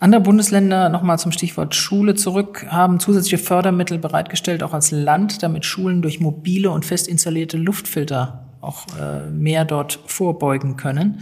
[0.00, 5.64] Andere Bundesländer, nochmal zum Stichwort Schule zurück, haben zusätzliche Fördermittel bereitgestellt, auch als Land, damit
[5.64, 11.20] Schulen durch mobile und fest installierte Luftfilter auch äh, mehr dort vorbeugen können.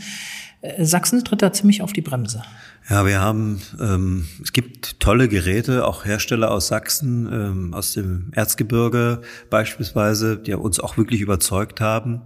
[0.62, 2.42] Äh, Sachsen tritt da ziemlich auf die Bremse.
[2.88, 8.30] Ja, wir haben, ähm, es gibt tolle Geräte, auch Hersteller aus Sachsen, ähm, aus dem
[8.32, 12.22] Erzgebirge beispielsweise, die uns auch wirklich überzeugt haben.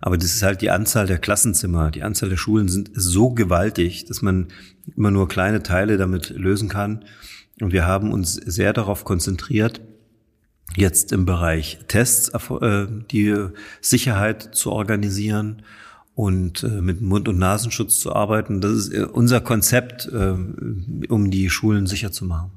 [0.00, 4.04] Aber das ist halt die Anzahl der Klassenzimmer, die Anzahl der Schulen sind so gewaltig,
[4.06, 4.48] dass man
[4.96, 7.04] immer nur kleine Teile damit lösen kann.
[7.60, 9.80] Und wir haben uns sehr darauf konzentriert,
[10.76, 13.34] jetzt im Bereich Tests äh, die
[13.80, 15.62] Sicherheit zu organisieren
[16.18, 18.60] und äh, mit Mund- und Nasenschutz zu arbeiten.
[18.60, 20.34] Das ist äh, unser Konzept, äh,
[21.08, 22.50] um die Schulen sicher zu machen.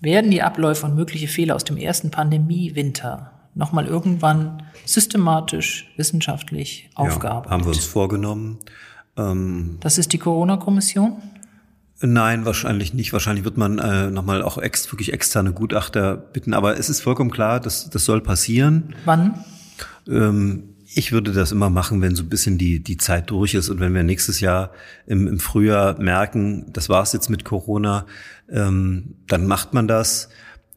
[0.00, 7.44] Werden die Abläufe und mögliche Fehler aus dem ersten Pandemiewinter nochmal irgendwann systematisch, wissenschaftlich aufgearbeitet?
[7.44, 8.58] Ja, haben wir uns vorgenommen.
[9.18, 11.20] Ähm, das ist die Corona-Kommission?
[12.00, 13.12] Nein, wahrscheinlich nicht.
[13.12, 16.54] Wahrscheinlich wird man äh, nochmal auch ex, wirklich externe Gutachter bitten.
[16.54, 18.94] Aber es ist vollkommen klar, dass das soll passieren.
[19.04, 19.44] Wann?
[20.08, 23.68] Ähm, ich würde das immer machen, wenn so ein bisschen die, die Zeit durch ist
[23.68, 24.70] und wenn wir nächstes Jahr
[25.06, 28.06] im, im Frühjahr merken, das war's jetzt mit Corona,
[28.50, 30.28] ähm, dann macht man das,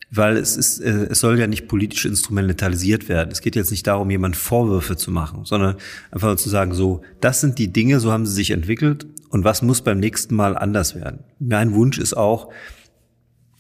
[0.10, 3.30] weil es ist, äh, es soll ja nicht politisch instrumentalisiert werden.
[3.32, 5.76] Es geht jetzt nicht darum, jemand Vorwürfe zu machen, sondern
[6.12, 9.62] einfach zu sagen, so, das sind die Dinge, so haben sie sich entwickelt und was
[9.62, 11.20] muss beim nächsten Mal anders werden.
[11.40, 12.52] Mein Wunsch ist auch,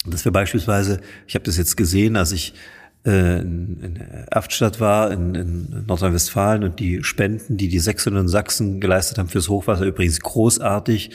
[0.05, 2.53] dass wir beispielsweise, ich habe das jetzt gesehen, als ich
[3.03, 9.17] in Erftstadt war, in, in Nordrhein-Westfalen und die Spenden, die die Sächsinnen und Sachsen geleistet
[9.17, 11.11] haben fürs Hochwasser, übrigens großartig.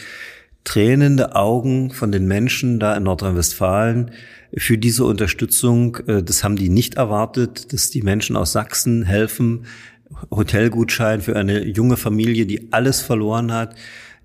[0.65, 4.13] Tränende Augen von den Menschen da in Nordrhein-Westfalen
[4.57, 5.97] für diese Unterstützung.
[6.07, 9.67] Äh, das haben die nicht erwartet, dass die Menschen aus Sachsen helfen.
[10.31, 13.75] Hotelgutschein für eine junge Familie, die alles verloren hat.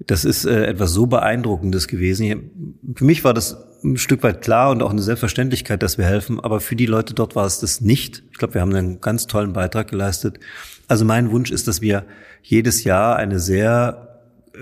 [0.05, 2.75] Das ist äh, etwas so Beeindruckendes gewesen.
[2.95, 6.39] Für mich war das ein Stück weit klar und auch eine Selbstverständlichkeit, dass wir helfen,
[6.39, 8.23] aber für die Leute dort war es das nicht.
[8.31, 10.39] Ich glaube, wir haben einen ganz tollen Beitrag geleistet.
[10.87, 12.05] Also mein Wunsch ist, dass wir
[12.41, 14.06] jedes Jahr eine sehr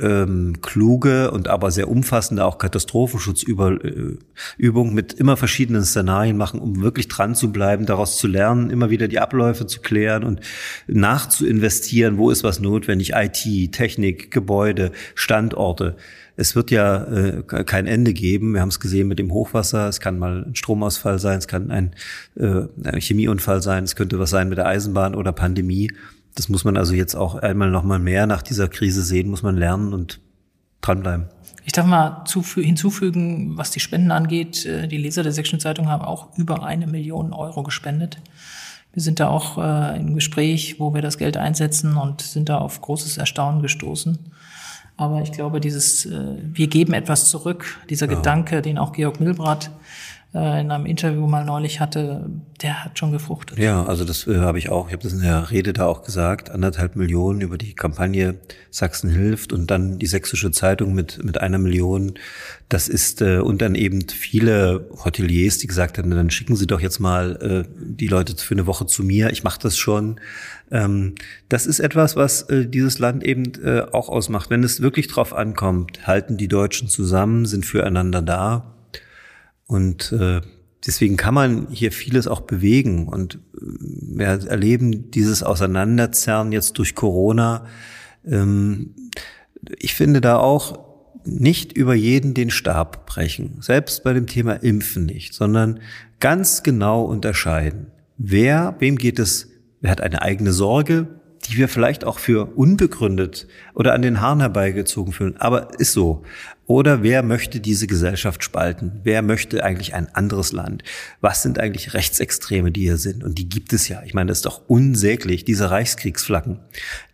[0.01, 7.07] ähm, kluge und aber sehr umfassende auch Katastrophenschutzübung mit immer verschiedenen Szenarien machen, um wirklich
[7.07, 10.41] dran zu bleiben, daraus zu lernen, immer wieder die Abläufe zu klären und
[10.87, 15.95] nachzuinvestieren, wo ist was notwendig, IT, Technik, Gebäude, Standorte.
[16.37, 18.53] Es wird ja äh, kein Ende geben.
[18.53, 19.87] Wir haben es gesehen mit dem Hochwasser.
[19.87, 21.95] Es kann mal ein Stromausfall sein, es kann ein,
[22.35, 25.91] äh, ein Chemieunfall sein, es könnte was sein mit der Eisenbahn oder Pandemie.
[26.35, 29.41] Das muss man also jetzt auch einmal noch mal mehr nach dieser Krise sehen, muss
[29.41, 30.19] man lernen und
[30.81, 31.27] dranbleiben.
[31.63, 32.23] Ich darf mal
[32.55, 34.65] hinzufügen, was die Spenden angeht.
[34.65, 38.19] Äh, die Leser der Sächsischen Zeitung haben auch über eine Million Euro gespendet.
[38.93, 42.59] Wir sind da auch äh, im Gespräch, wo wir das Geld einsetzen und sind da
[42.59, 44.19] auf großes Erstaunen gestoßen.
[44.97, 48.15] Aber ich glaube, dieses äh, Wir geben etwas zurück, dieser ja.
[48.15, 49.71] Gedanke, den auch Georg Milbrat
[50.35, 52.29] äh, in einem Interview mal neulich hatte,
[52.61, 53.57] der hat schon gefruchtet.
[53.57, 56.03] Ja, also das äh, habe ich auch, ich habe das in der Rede da auch
[56.03, 58.35] gesagt, anderthalb Millionen über die Kampagne
[58.69, 62.15] Sachsen hilft und dann die Sächsische Zeitung mit, mit einer Million.
[62.67, 66.81] Das ist, äh, und dann eben viele Hoteliers, die gesagt haben, dann schicken Sie doch
[66.81, 70.19] jetzt mal äh, die Leute für eine Woche zu mir, ich mache das schon.
[70.69, 71.15] Ähm,
[71.47, 74.49] das ist etwas, was äh, dieses Land eben äh, auch ausmacht.
[74.49, 78.74] Wenn es wirklich drauf ankommt, halten die Deutschen zusammen, sind füreinander da
[79.67, 80.41] und äh,
[80.85, 83.07] deswegen kann man hier vieles auch bewegen.
[83.07, 83.39] Und äh,
[84.17, 87.65] wir erleben dieses Auseinanderzerren jetzt durch Corona.
[88.25, 88.93] Ähm,
[89.79, 90.85] ich finde da auch
[91.25, 95.79] nicht über jeden den Stab brechen, selbst bei dem Thema Impfen nicht, sondern
[96.19, 97.87] ganz genau unterscheiden.
[98.17, 99.49] Wer, wem geht es,
[99.81, 101.07] wer hat eine eigene Sorge,
[101.45, 105.37] die wir vielleicht auch für unbegründet oder an den Haaren herbeigezogen fühlen.
[105.37, 106.23] Aber ist so.
[106.67, 108.99] Oder wer möchte diese Gesellschaft spalten?
[109.03, 110.83] Wer möchte eigentlich ein anderes Land?
[111.21, 113.23] Was sind eigentlich Rechtsextreme, die hier sind?
[113.23, 114.01] Und die gibt es ja.
[114.03, 116.59] Ich meine, das ist doch unsäglich, diese Reichskriegsflaggen.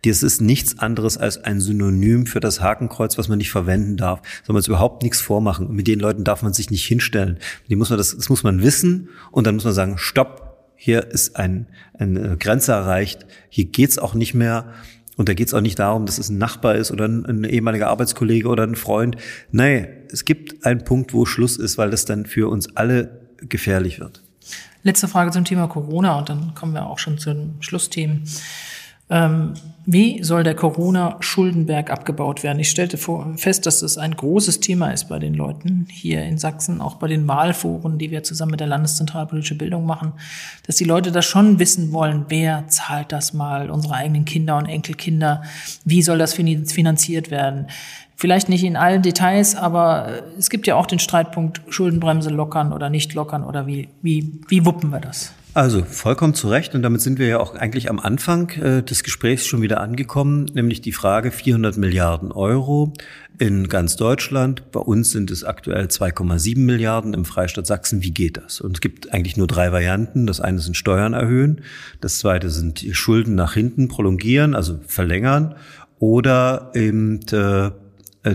[0.06, 4.22] Das ist nichts anderes als ein Synonym für das Hakenkreuz, was man nicht verwenden darf.
[4.43, 5.68] Soll man uns überhaupt nichts vormachen.
[5.68, 7.38] Und mit den Leuten darf man sich nicht hinstellen.
[7.70, 9.10] Die muss man das, das muss man wissen.
[9.32, 10.52] Und dann muss man sagen, stopp,
[10.84, 14.74] hier ist ein, eine Grenze erreicht, hier geht's auch nicht mehr.
[15.22, 17.90] Und da geht's auch nicht darum, dass es ein Nachbar ist oder ein, ein, ehemaliger
[17.90, 19.18] Arbeitskollege oder ein Freund.
[19.52, 24.00] Nein, es gibt einen Punkt, wo Schluss ist, weil das dann für uns alle gefährlich
[24.00, 24.24] wird.
[24.82, 28.24] Letzte Frage zum Thema Corona und dann kommen wir auch schon zu den Schlussthemen.
[29.12, 29.54] Ähm,
[29.86, 32.60] wie soll der Corona-Schuldenberg abgebaut werden?
[32.60, 36.38] Ich stellte vor, fest, dass das ein großes Thema ist bei den Leuten hier in
[36.38, 40.14] Sachsen, auch bei den Wahlforen, die wir zusammen mit der Landeszentralpolitische Bildung machen,
[40.68, 44.68] dass die Leute das schon wissen wollen, wer zahlt das mal, unsere eigenen Kinder und
[44.68, 45.42] Enkelkinder,
[45.84, 47.68] wie soll das finanziert werden?
[48.16, 52.92] Vielleicht nicht in allen Details, aber es gibt ja auch den Streitpunkt Schuldenbremse lockern oder
[52.92, 55.34] nicht lockern oder wie, wie, wie wuppen wir das?
[55.54, 59.04] Also vollkommen zu Recht und damit sind wir ja auch eigentlich am Anfang äh, des
[59.04, 62.93] Gesprächs schon wieder angekommen, nämlich die Frage 400 Milliarden Euro
[63.38, 64.72] in ganz Deutschland.
[64.72, 68.02] Bei uns sind es aktuell 2,7 Milliarden im Freistaat Sachsen.
[68.02, 68.62] Wie geht das?
[68.62, 70.26] Und es gibt eigentlich nur drei Varianten.
[70.26, 71.62] Das eine sind Steuern erhöhen,
[71.99, 75.56] das zweite sind Schulden nach hinten prolongieren, also verlängern
[75.99, 77.72] oder eben äh,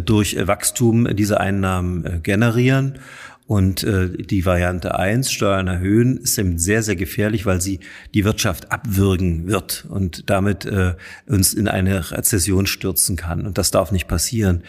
[0.02, 2.98] durch Wachstum diese Einnahmen äh, generieren.
[3.46, 7.78] Und äh, die Variante eins Steuern erhöhen, ist eben sehr, sehr gefährlich, weil sie
[8.12, 10.94] die Wirtschaft abwürgen wird und damit äh,
[11.26, 13.46] uns in eine Rezession stürzen kann.
[13.46, 14.62] Und das darf nicht passieren.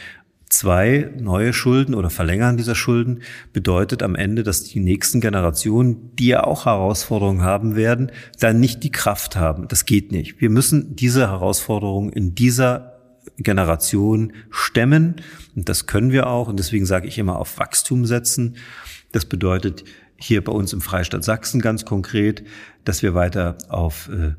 [0.49, 3.21] Zwei neue Schulden oder Verlängern dieser Schulden
[3.51, 8.83] bedeutet am Ende, dass die nächsten Generationen, die ja auch Herausforderungen haben werden, dann nicht
[8.83, 9.67] die Kraft haben.
[9.67, 10.39] Das geht nicht.
[10.39, 12.96] Wir müssen diese Herausforderungen in dieser
[13.37, 15.15] Generation stemmen.
[15.55, 16.47] Und das können wir auch.
[16.47, 18.57] Und deswegen sage ich immer auf Wachstum setzen.
[19.11, 19.83] Das bedeutet
[20.17, 22.43] hier bei uns im Freistaat Sachsen ganz konkret,
[22.83, 24.33] dass wir weiter auf äh,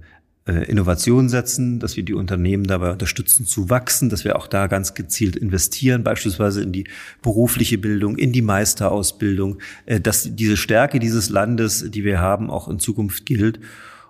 [0.49, 4.66] äh, Innovation setzen, dass wir die Unternehmen dabei unterstützen zu wachsen, dass wir auch da
[4.66, 6.84] ganz gezielt investieren, beispielsweise in die
[7.22, 12.68] berufliche Bildung, in die Meisterausbildung, äh, dass diese Stärke dieses Landes, die wir haben, auch
[12.68, 13.61] in Zukunft gilt.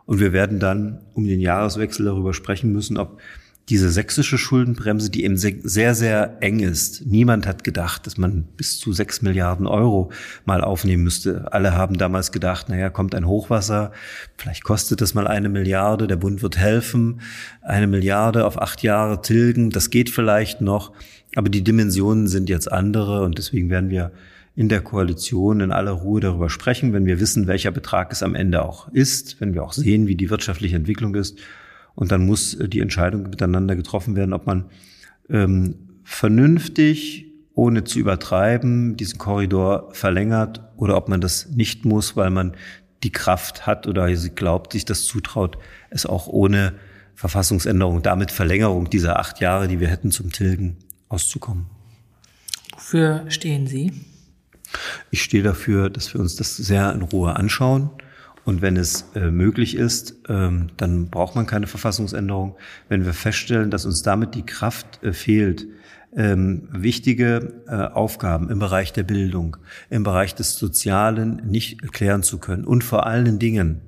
[0.07, 3.21] Und wir werden dann um den Jahreswechsel darüber sprechen müssen, ob
[3.69, 7.05] diese sächsische Schuldenbremse, die eben sehr, sehr eng ist.
[7.07, 10.11] Niemand hat gedacht, dass man bis zu sechs Milliarden Euro
[10.47, 11.53] mal aufnehmen müsste.
[11.53, 13.93] Alle haben damals gedacht, naja, kommt ein Hochwasser,
[14.39, 17.21] vielleicht kostet das mal eine Milliarde, der Bund wird helfen,
[17.61, 20.93] eine Milliarde auf acht Jahre tilgen, das geht vielleicht noch,
[21.37, 24.13] aber die Dimensionen sind jetzt andere und deswegen werden wir
[24.57, 28.35] in der Koalition in aller Ruhe darüber sprechen, wenn wir wissen, welcher Betrag es am
[28.35, 31.39] Ende auch ist, wenn wir auch sehen, wie die wirtschaftliche Entwicklung ist
[31.99, 34.67] und dann muss äh, die Entscheidung miteinander getroffen werden, ob man
[35.29, 35.75] ähm,
[36.05, 42.53] vernünftig, ohne zu übertreiben, diesen Korridor verlängert oder ob man das nicht muss, weil man
[43.03, 45.59] die Kraft hat oder sie glaubt, sich das zutraut,
[45.91, 46.75] es auch ohne
[47.17, 50.77] Verfassungsänderung, damit Verlängerung dieser acht Jahre, die wir hätten zum Tilgen,
[51.09, 51.67] auszukommen.
[52.75, 53.93] Wofür stehen Sie?
[55.11, 57.91] Ich stehe dafür, dass wir uns das sehr in Ruhe anschauen.
[58.49, 62.57] Und wenn es äh, möglich ist, ähm, dann braucht man keine Verfassungsänderung.
[62.89, 65.67] Wenn wir feststellen, dass uns damit die Kraft äh, fehlt,
[66.17, 69.59] ähm, wichtige äh, Aufgaben im Bereich der Bildung,
[69.91, 73.83] im Bereich des Sozialen nicht klären zu können und vor allen Dingen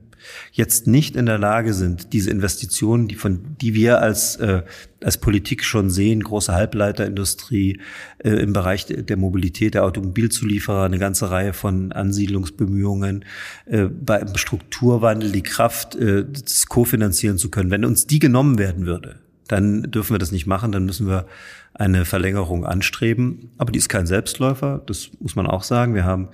[0.53, 4.63] jetzt nicht in der Lage sind, diese Investitionen, die von die wir als äh,
[5.03, 7.81] als Politik schon sehen, große Halbleiterindustrie
[8.19, 13.25] äh, im Bereich der Mobilität der Automobilzulieferer, eine ganze Reihe von Ansiedlungsbemühungen,
[13.67, 17.71] äh, beim Strukturwandel die Kraft, äh, das kofinanzieren zu können.
[17.71, 21.27] Wenn uns die genommen werden würde, dann dürfen wir das nicht machen, dann müssen wir
[21.75, 23.51] eine Verlängerung anstreben.
[23.59, 25.95] Aber die ist kein Selbstläufer, das muss man auch sagen.
[25.95, 26.29] Wir haben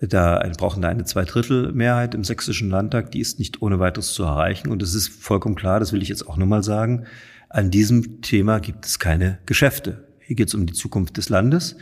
[0.00, 4.70] da brauchen da eine Zweidrittelmehrheit im sächsischen Landtag, die ist nicht ohne weiteres zu erreichen.
[4.70, 7.04] Und es ist vollkommen klar, das will ich jetzt auch nochmal sagen,
[7.50, 10.04] an diesem Thema gibt es keine Geschäfte.
[10.20, 11.76] Hier geht es um die Zukunft des Landes.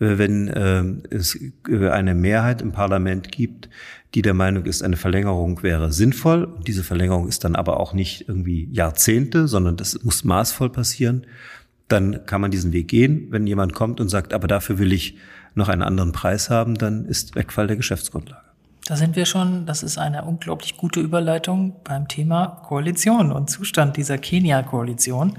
[0.00, 1.38] Äh, wenn äh, es
[1.68, 3.68] äh, eine Mehrheit im Parlament gibt,
[4.14, 7.92] die der Meinung ist, eine Verlängerung wäre sinnvoll, und diese Verlängerung ist dann aber auch
[7.92, 11.26] nicht irgendwie Jahrzehnte, sondern das muss maßvoll passieren,
[11.88, 13.28] dann kann man diesen Weg gehen.
[13.30, 15.16] Wenn jemand kommt und sagt, aber dafür will ich
[15.54, 18.42] noch einen anderen Preis haben, dann ist Wegfall der Geschäftsgrundlage.
[18.86, 23.98] Da sind wir schon, das ist eine unglaublich gute Überleitung beim Thema Koalition und Zustand
[23.98, 25.36] dieser Kenia-Koalition.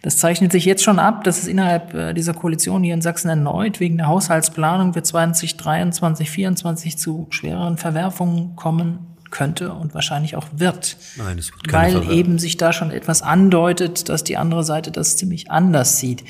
[0.00, 3.28] Das zeichnet sich jetzt schon ab, dass es innerhalb äh, dieser Koalition hier in Sachsen
[3.28, 10.46] erneut wegen der Haushaltsplanung für 2023, 2024 zu schwereren Verwerfungen kommen könnte und wahrscheinlich auch
[10.56, 10.96] wird.
[11.16, 14.90] Nein, es wird keine Weil eben sich da schon etwas andeutet, dass die andere Seite
[14.90, 16.24] das ziemlich anders sieht.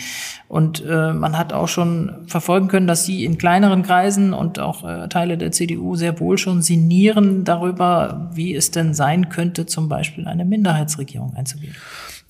[0.48, 4.84] Und äh, man hat auch schon verfolgen können, dass sie in kleineren Kreisen und auch
[4.84, 9.88] äh, Teile der CDU sehr wohl schon sinnieren darüber, wie es denn sein könnte, zum
[9.88, 11.74] Beispiel eine Minderheitsregierung einzugehen.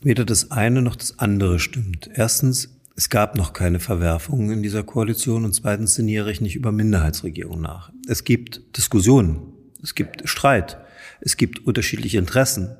[0.03, 2.11] Weder das eine noch das andere stimmt.
[2.13, 6.73] Erstens, es gab noch keine Verwerfungen in dieser Koalition und zweitens sinniere ich nicht über
[6.73, 7.91] Minderheitsregierungen nach.
[8.07, 9.54] Es gibt Diskussionen
[9.85, 10.79] es gibt Streit.
[11.21, 12.77] Es gibt unterschiedliche Interessen.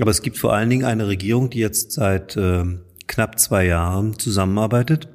[0.00, 2.64] Aber es gibt vor allen Dingen eine Regierung, die jetzt seit äh,
[3.06, 5.08] knapp zwei Jahren zusammenarbeitet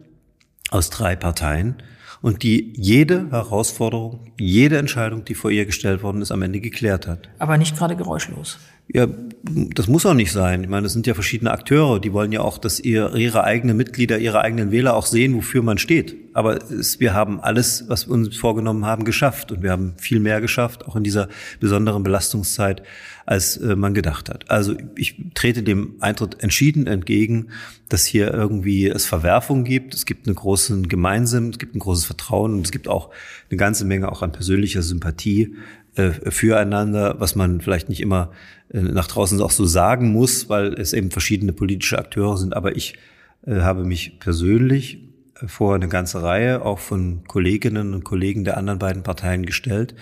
[0.72, 1.76] aus drei Parteien
[2.22, 7.06] und die jede Herausforderung, jede Entscheidung, die vor ihr gestellt worden ist, am Ende geklärt
[7.06, 7.30] hat.
[7.38, 8.58] Aber nicht gerade geräuschlos.
[8.88, 9.08] Ja,
[9.44, 10.64] das muss auch nicht sein.
[10.64, 13.78] Ich meine, es sind ja verschiedene Akteure, die wollen ja auch, dass ihr, ihre eigenen
[13.78, 16.16] Mitglieder, ihre eigenen Wähler auch sehen, wofür man steht.
[16.34, 19.52] Aber es, wir haben alles, was wir uns vorgenommen haben, geschafft.
[19.52, 21.30] Und wir haben viel mehr geschafft, auch in dieser
[21.60, 22.84] besonderen Belastungszeit,
[23.26, 24.52] als äh, man gedacht hat.
[24.52, 27.50] Also ich trete dem Eintritt entschieden entgegen,
[27.90, 29.94] dass hier irgendwie es Verwerfungen gibt.
[29.94, 33.12] Es gibt einen großen Gemeinsinn, es gibt ein großes Vertrauen und es gibt auch
[33.50, 35.56] eine ganze Menge auch an persönlicher Sympathie
[35.96, 38.32] äh, füreinander, was man vielleicht nicht immer
[38.70, 42.56] äh, nach draußen auch so sagen muss, weil es eben verschiedene politische Akteure sind.
[42.56, 42.96] Aber ich
[43.46, 45.00] äh, habe mich persönlich
[45.46, 49.96] vor eine ganze Reihe auch von Kolleginnen und Kollegen der anderen beiden Parteien gestellt,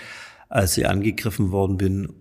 [0.49, 2.13] als sie angegriffen worden bin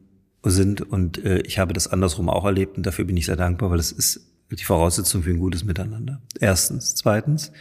[0.43, 0.81] sind.
[0.81, 3.79] Und äh, ich habe das andersrum auch erlebt und dafür bin ich sehr dankbar, weil
[3.79, 6.21] es ist die Voraussetzung für ein gutes Miteinander.
[6.41, 6.95] Erstens.
[6.95, 7.53] Zweitens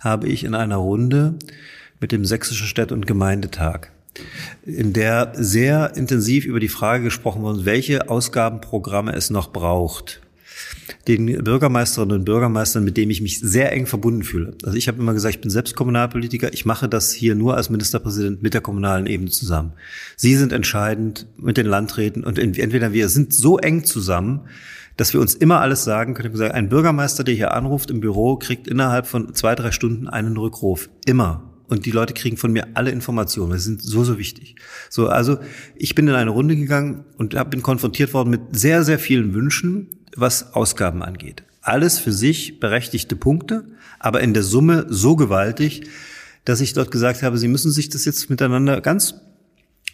[0.00, 1.38] habe ich in einer Runde
[2.00, 3.92] mit dem Sächsischen Städt- und Gemeindetag
[4.64, 10.20] in der sehr intensiv über die Frage gesprochen wurde, welche Ausgabenprogramme es noch braucht.
[11.06, 14.54] Den Bürgermeisterinnen und Bürgermeistern, mit denen ich mich sehr eng verbunden fühle.
[14.64, 17.70] Also ich habe immer gesagt, ich bin selbst Kommunalpolitiker, ich mache das hier nur als
[17.70, 19.72] Ministerpräsident mit der kommunalen Ebene zusammen.
[20.16, 24.48] Sie sind entscheidend mit den Landräten und entweder wir sind so eng zusammen,
[24.98, 26.36] dass wir uns immer alles sagen können.
[26.36, 30.36] Sagen, ein Bürgermeister, der hier anruft im Büro, kriegt innerhalb von zwei, drei Stunden einen
[30.36, 30.90] Rückruf.
[31.06, 33.52] Immer und die Leute kriegen von mir alle Informationen.
[33.52, 34.56] Das sind so, so wichtig.
[34.90, 35.38] So, also
[35.76, 39.34] ich bin in eine Runde gegangen und hab, bin konfrontiert worden mit sehr, sehr vielen
[39.34, 41.44] Wünschen, was Ausgaben angeht.
[41.60, 43.66] Alles für sich berechtigte Punkte,
[43.98, 45.82] aber in der Summe so gewaltig,
[46.44, 49.16] dass ich dort gesagt habe, Sie müssen sich das jetzt miteinander ganz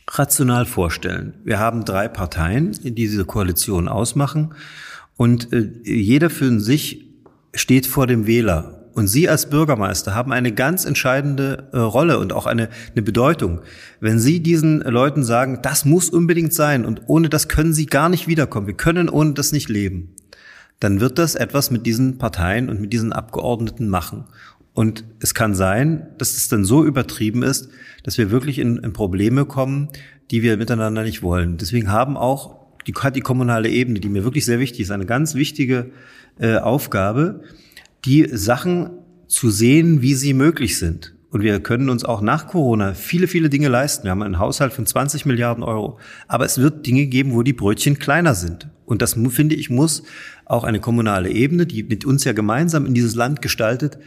[0.09, 1.35] rational vorstellen.
[1.45, 4.55] Wir haben drei Parteien, die diese Koalition ausmachen
[5.16, 7.07] und äh, jeder für sich
[7.55, 12.32] steht vor dem Wähler und Sie als Bürgermeister haben eine ganz entscheidende äh, Rolle und
[12.32, 13.61] auch eine, eine Bedeutung.
[14.01, 18.09] Wenn Sie diesen Leuten sagen, das muss unbedingt sein und ohne das können Sie gar
[18.09, 20.14] nicht wiederkommen, wir können ohne das nicht leben,
[20.78, 24.24] dann wird das etwas mit diesen Parteien und mit diesen Abgeordneten machen.
[24.74, 27.68] Und es kann sein, dass es dann so übertrieben ist,
[28.03, 29.88] dass wir wirklich in, in Probleme kommen,
[30.30, 31.57] die wir miteinander nicht wollen.
[31.59, 35.07] Deswegen haben auch die, hat die kommunale Ebene, die mir wirklich sehr wichtig ist, eine
[35.07, 35.90] ganz wichtige
[36.38, 37.42] äh, Aufgabe,
[38.05, 38.91] die Sachen
[39.27, 41.15] zu sehen, wie sie möglich sind.
[41.31, 44.05] Und wir können uns auch nach Corona viele, viele Dinge leisten.
[44.05, 45.99] Wir haben einen Haushalt von 20 Milliarden Euro.
[46.29, 48.69] Aber es wird Dinge geben, wo die Brötchen kleiner sind.
[48.87, 50.05] Und das, finde ich, muss
[50.45, 53.99] auch eine kommunale Ebene, die mit uns ja gemeinsam in dieses Land gestaltet,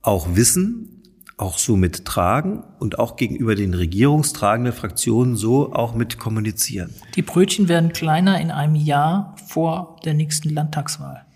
[0.00, 1.02] auch wissen,
[1.36, 6.90] auch so mittragen und auch gegenüber den regierungstragenden Fraktionen so auch mit kommunizieren.
[7.14, 11.26] Die Brötchen werden kleiner in einem Jahr vor der nächsten Landtagswahl.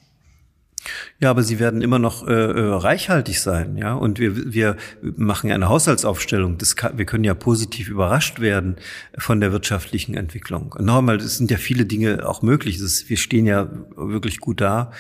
[1.21, 3.95] Ja, aber sie werden immer noch äh, äh, reichhaltig sein, ja.
[3.95, 6.59] Und wir, wir machen ja eine Haushaltsaufstellung.
[6.59, 8.77] Das kann, wir können ja positiv überrascht werden
[9.19, 10.75] von der wirtschaftlichen Entwicklung.
[10.79, 12.79] Nochmal, es sind ja viele Dinge auch möglich.
[12.79, 14.93] Das, wir stehen ja wirklich gut da.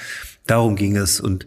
[0.47, 1.20] Darum ging es.
[1.20, 1.47] Und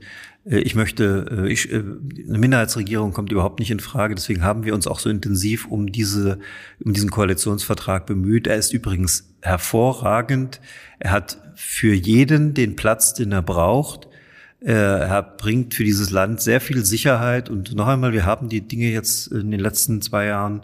[0.49, 4.15] äh, ich möchte, äh, ich, äh, eine Minderheitsregierung kommt überhaupt nicht in Frage.
[4.15, 6.39] Deswegen haben wir uns auch so intensiv um diese,
[6.83, 8.47] um diesen Koalitionsvertrag bemüht.
[8.47, 10.59] Er ist übrigens hervorragend.
[10.99, 14.08] Er hat für jeden den Platz, den er braucht.
[14.61, 17.49] Er bringt für dieses Land sehr viel Sicherheit.
[17.49, 20.63] Und noch einmal, wir haben die Dinge jetzt in den letzten zwei Jahren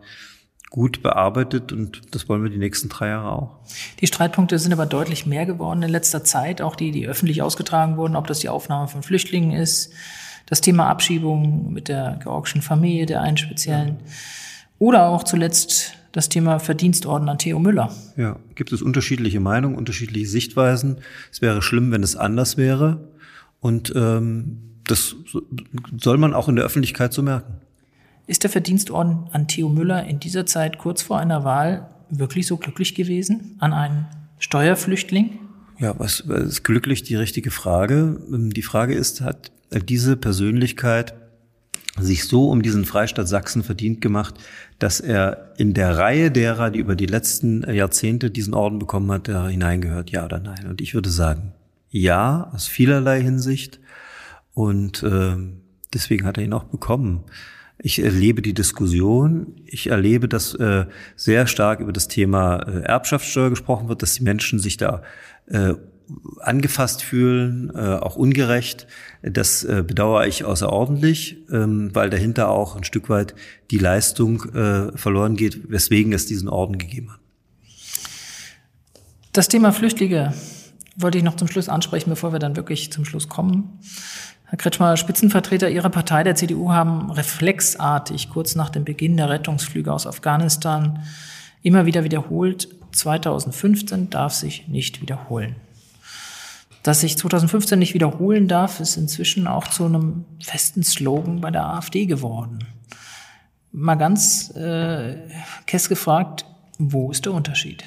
[0.75, 3.59] gut bearbeitet und das wollen wir die nächsten drei Jahre auch.
[4.01, 7.95] Die Streitpunkte sind aber deutlich mehr geworden in letzter Zeit, auch die, die öffentlich ausgetragen
[7.95, 9.93] wurden, ob das die Aufnahme von Flüchtlingen ist,
[10.47, 13.99] das Thema Abschiebung mit der georgischen Familie, der einen speziellen,
[14.77, 17.93] oder auch zuletzt das Thema Verdienstorden an Theo Müller.
[18.17, 20.97] Ja, gibt es unterschiedliche Meinungen, unterschiedliche Sichtweisen.
[21.31, 22.99] Es wäre schlimm, wenn es anders wäre.
[23.65, 25.15] Und ähm, das
[25.97, 27.55] soll man auch in der Öffentlichkeit so merken.
[28.27, 32.57] Ist der Verdienstorden an Theo Müller in dieser Zeit kurz vor einer Wahl wirklich so
[32.57, 33.55] glücklich gewesen?
[33.57, 34.05] An einen
[34.37, 35.39] Steuerflüchtling?
[35.79, 38.19] Ja, was ist glücklich die richtige Frage?
[38.29, 39.51] Die Frage ist, hat
[39.89, 41.15] diese Persönlichkeit
[41.99, 44.35] sich so um diesen Freistaat Sachsen verdient gemacht,
[44.77, 49.27] dass er in der Reihe derer, die über die letzten Jahrzehnte diesen Orden bekommen hat,
[49.27, 50.67] da hineingehört, ja oder nein?
[50.69, 51.54] Und ich würde sagen,
[51.95, 53.79] ja, aus vielerlei Hinsicht.
[54.53, 55.35] Und äh,
[55.93, 57.23] deswegen hat er ihn auch bekommen.
[57.77, 59.61] Ich erlebe die Diskussion.
[59.65, 60.85] Ich erlebe, dass äh,
[61.15, 65.03] sehr stark über das Thema äh, Erbschaftssteuer gesprochen wird, dass die Menschen sich da
[65.47, 65.75] äh,
[66.41, 68.87] angefasst fühlen, äh, auch ungerecht.
[69.23, 73.35] Das äh, bedauere ich außerordentlich, ähm, weil dahinter auch ein Stück weit
[73.71, 77.19] die Leistung äh, verloren geht, weswegen es diesen Orden gegeben hat.
[79.31, 80.33] Das Thema Flüchtlinge
[80.95, 83.79] wollte ich noch zum Schluss ansprechen, bevor wir dann wirklich zum Schluss kommen.
[84.45, 89.91] Herr Kretschmer, Spitzenvertreter Ihrer Partei, der CDU, haben reflexartig kurz nach dem Beginn der Rettungsflüge
[89.91, 91.03] aus Afghanistan
[91.63, 95.55] immer wieder wiederholt, 2015 darf sich nicht wiederholen.
[96.83, 101.65] Dass sich 2015 nicht wiederholen darf, ist inzwischen auch zu einem festen Slogan bei der
[101.65, 102.59] AfD geworden.
[103.71, 105.17] Mal ganz äh,
[105.65, 106.45] kess gefragt,
[106.77, 107.83] wo ist der Unterschied?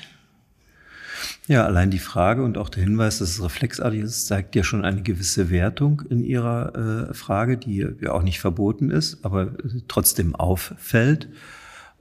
[1.49, 4.84] Ja, allein die Frage und auch der Hinweis, dass es reflexartig ist, zeigt ja schon
[4.84, 9.53] eine gewisse Wertung in Ihrer äh, Frage, die ja auch nicht verboten ist, aber
[9.88, 11.30] trotzdem auffällt.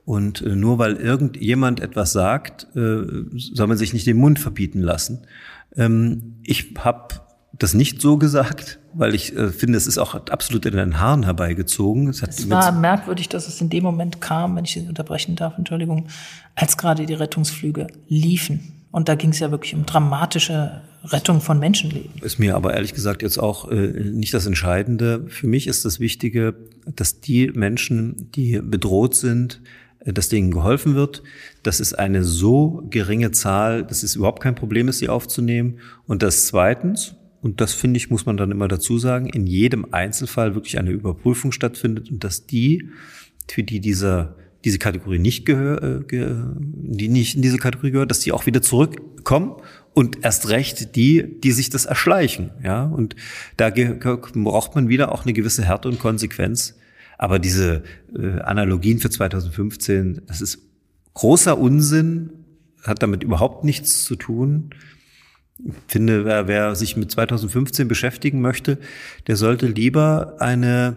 [0.03, 3.03] Und äh, nur weil irgendjemand etwas sagt, äh,
[3.37, 5.25] soll man sich nicht den Mund verbieten lassen.
[5.77, 7.21] Ähm, ich habe
[7.53, 11.23] das nicht so gesagt, weil ich äh, finde, es ist auch absolut in den Haaren
[11.23, 12.09] herbeigezogen.
[12.09, 15.57] Es, es war merkwürdig, dass es in dem Moment kam, wenn ich Sie unterbrechen darf,
[15.57, 16.07] Entschuldigung,
[16.53, 18.76] als gerade die Rettungsflüge liefen.
[18.97, 22.09] Und da ging es ja wirklich um dramatische Rettung von Menschenleben.
[22.23, 25.27] Ist mir aber ehrlich gesagt jetzt auch äh, nicht das Entscheidende.
[25.27, 26.55] Für mich ist das Wichtige,
[26.87, 29.61] dass die Menschen, die bedroht sind,
[29.99, 31.21] äh, dass denen geholfen wird.
[31.61, 35.77] Das ist eine so geringe Zahl, dass es überhaupt kein Problem ist, sie aufzunehmen.
[36.07, 39.93] Und das zweitens, und das finde ich, muss man dann immer dazu sagen, in jedem
[39.93, 42.89] Einzelfall wirklich eine Überprüfung stattfindet und dass die,
[43.47, 44.33] für die dieser
[44.65, 48.61] diese Kategorie nicht gehört, äh, die nicht in diese Kategorie gehört, dass die auch wieder
[48.61, 49.55] zurückkommen
[49.93, 52.83] und erst recht die, die sich das erschleichen, ja.
[52.83, 53.15] Und
[53.55, 56.75] da braucht man wieder auch eine gewisse Härte und Konsequenz.
[57.17, 57.83] Aber diese
[58.15, 60.59] äh, Analogien für 2015, das ist
[61.15, 62.29] großer Unsinn,
[62.83, 64.69] hat damit überhaupt nichts zu tun.
[65.57, 68.77] Ich finde, wer, wer sich mit 2015 beschäftigen möchte,
[69.25, 70.95] der sollte lieber eine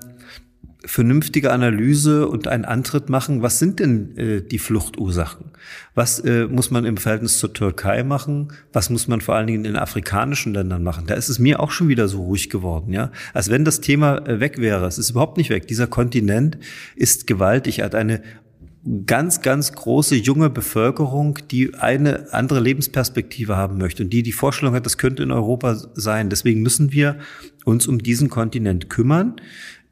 [0.85, 5.47] vernünftige Analyse und einen Antritt machen, was sind denn äh, die Fluchtursachen?
[5.95, 8.53] Was äh, muss man im Verhältnis zur Türkei machen?
[8.73, 11.07] Was muss man vor allen Dingen in afrikanischen Ländern machen?
[11.07, 13.11] Da ist es mir auch schon wieder so ruhig geworden, ja.
[13.35, 14.87] Als wenn das Thema äh, weg wäre.
[14.87, 15.69] Es ist überhaupt nicht weg.
[15.69, 16.59] Dieser Kontinent
[16.97, 18.23] ist gewaltig, hat eine
[19.07, 24.75] ganz, ganz große junge Bevölkerung, die eine andere Lebensperspektive haben möchte und die die Vorstellung
[24.75, 26.31] hat, das könnte in Europa sein.
[26.31, 27.19] Deswegen müssen wir
[27.65, 29.37] uns um diesen Kontinent kümmern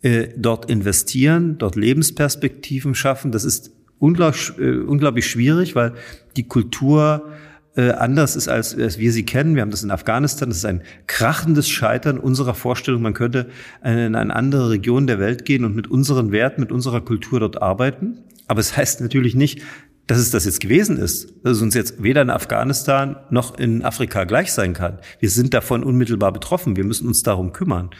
[0.02, 3.32] äh, dort investieren, dort Lebensperspektiven schaffen.
[3.32, 5.94] Das ist unglaublich, äh, unglaublich schwierig, weil
[6.36, 7.28] die Kultur
[7.76, 9.54] äh, anders ist, als, als wir sie kennen.
[9.54, 10.48] Wir haben das in Afghanistan.
[10.48, 13.02] Das ist ein krachendes Scheitern unserer Vorstellung.
[13.02, 13.48] Man könnte
[13.84, 17.62] in eine andere Region der Welt gehen und mit unseren Werten, mit unserer Kultur dort
[17.62, 18.18] arbeiten.
[18.46, 19.62] Aber es heißt natürlich nicht,
[20.08, 23.84] dass es das jetzt gewesen ist, dass es uns jetzt weder in Afghanistan noch in
[23.84, 24.98] Afrika gleich sein kann.
[25.20, 26.76] Wir sind davon unmittelbar betroffen.
[26.76, 27.90] Wir müssen uns darum kümmern.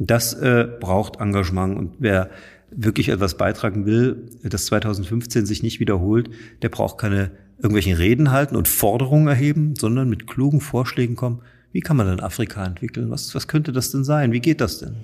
[0.00, 1.78] Das äh, braucht Engagement.
[1.78, 2.30] Und wer
[2.70, 6.30] wirklich etwas beitragen will, das 2015 sich nicht wiederholt,
[6.62, 11.42] der braucht keine irgendwelchen Reden halten und Forderungen erheben, sondern mit klugen Vorschlägen kommen.
[11.72, 13.10] Wie kann man denn Afrika entwickeln?
[13.10, 14.32] Was, was könnte das denn sein?
[14.32, 14.96] Wie geht das denn?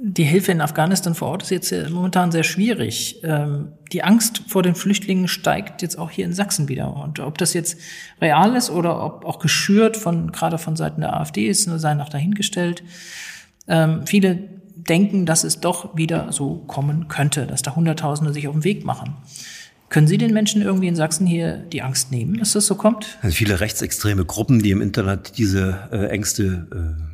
[0.00, 3.20] Die Hilfe in Afghanistan vor Ort ist jetzt momentan sehr schwierig.
[3.24, 6.94] Ähm, die Angst vor den Flüchtlingen steigt jetzt auch hier in Sachsen wieder.
[6.94, 7.80] Und ob das jetzt
[8.20, 12.08] real ist oder ob auch geschürt von, gerade von Seiten der AfD ist, sei noch
[12.08, 12.84] dahingestellt.
[13.66, 14.38] Ähm, viele
[14.76, 18.84] denken, dass es doch wieder so kommen könnte, dass da Hunderttausende sich auf den Weg
[18.84, 19.14] machen.
[19.88, 23.18] Können Sie den Menschen irgendwie in Sachsen hier die Angst nehmen, dass das so kommt?
[23.22, 26.66] Also viele rechtsextreme Gruppen, die im Internet diese äh, Ängste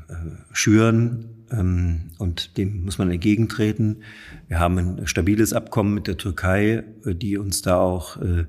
[0.09, 0.17] äh, äh,
[0.53, 4.03] schüren, ähm, und dem muss man entgegentreten.
[4.49, 8.47] Wir haben ein stabiles Abkommen mit der Türkei, äh, die uns da auch äh,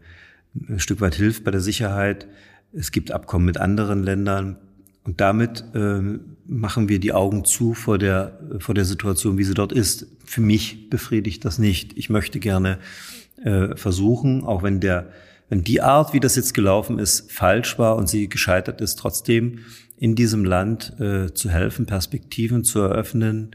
[0.69, 2.27] ein Stück weit hilft bei der Sicherheit.
[2.73, 4.57] Es gibt Abkommen mit anderen Ländern.
[5.03, 9.53] Und damit äh, machen wir die Augen zu vor der, vor der Situation, wie sie
[9.53, 10.07] dort ist.
[10.25, 11.97] Für mich befriedigt das nicht.
[11.97, 12.79] Ich möchte gerne
[13.43, 15.11] äh, versuchen, auch wenn der,
[15.49, 19.59] wenn die Art, wie das jetzt gelaufen ist, falsch war und sie gescheitert ist, trotzdem
[19.97, 23.51] in diesem Land äh, zu helfen, Perspektiven zu eröffnen,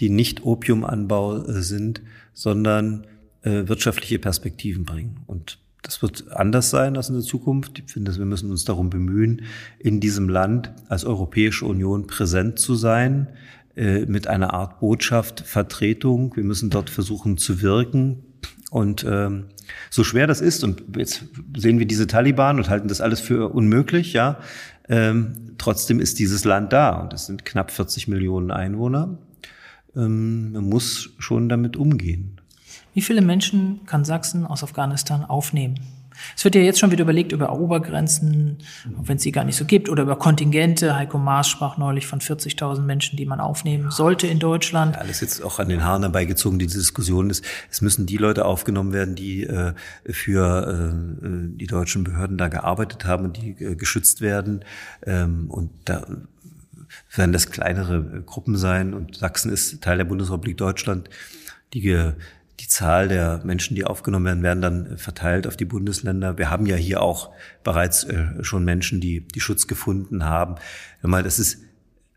[0.00, 2.00] die nicht Opiumanbau äh, sind,
[2.32, 3.06] sondern
[3.42, 5.20] äh, wirtschaftliche Perspektiven bringen.
[5.26, 7.78] Und das wird anders sein als in der Zukunft.
[7.78, 9.42] Ich finde, wir müssen uns darum bemühen,
[9.78, 13.28] in diesem Land als Europäische Union präsent zu sein,
[13.76, 16.36] äh, mit einer Art Botschaft, Vertretung.
[16.36, 18.24] Wir müssen dort versuchen zu wirken,
[18.70, 19.46] und ähm,
[19.90, 21.24] so schwer das ist, und jetzt
[21.56, 24.38] sehen wir diese Taliban und halten das alles für unmöglich, ja,
[24.88, 29.18] ähm, trotzdem ist dieses Land da und es sind knapp 40 Millionen Einwohner.
[29.96, 32.39] Ähm, man muss schon damit umgehen.
[32.94, 35.78] Wie viele Menschen kann Sachsen aus Afghanistan aufnehmen?
[36.36, 39.64] Es wird ja jetzt schon wieder überlegt über Obergrenzen, wenn es sie gar nicht so
[39.64, 40.94] gibt, oder über Kontingente.
[40.94, 44.96] Heiko Maas sprach neulich von 40.000 Menschen, die man aufnehmen sollte in Deutschland.
[44.96, 47.44] Ja, alles jetzt auch an den Haaren herbeigezogen, die Diskussion ist.
[47.70, 49.74] Es müssen die Leute aufgenommen werden, die äh,
[50.06, 54.64] für äh, die deutschen Behörden da gearbeitet haben und die äh, geschützt werden.
[55.06, 56.06] Ähm, und da
[57.14, 58.94] werden das kleinere Gruppen sein.
[58.94, 61.08] Und Sachsen ist Teil der Bundesrepublik Deutschland.
[61.72, 62.12] Die
[62.60, 66.36] die Zahl der Menschen, die aufgenommen werden, werden dann verteilt auf die Bundesländer.
[66.36, 67.30] Wir haben ja hier auch
[67.64, 70.56] bereits äh, schon Menschen, die, die Schutz gefunden haben.
[71.02, 71.62] Mal, das ist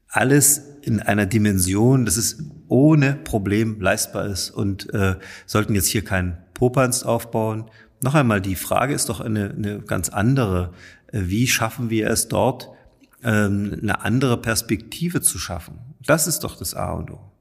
[0.10, 5.16] alles in einer Dimension, dass es ohne Problem leistbar ist und äh,
[5.46, 7.66] sollten jetzt hier keinen Popanz aufbauen.
[8.02, 10.74] Noch einmal, die Frage ist doch eine, eine ganz andere.
[11.08, 12.70] Äh, wie schaffen wir es dort,
[13.24, 15.80] ähm, eine andere Perspektive zu schaffen?
[16.06, 17.33] Das ist doch das A und O.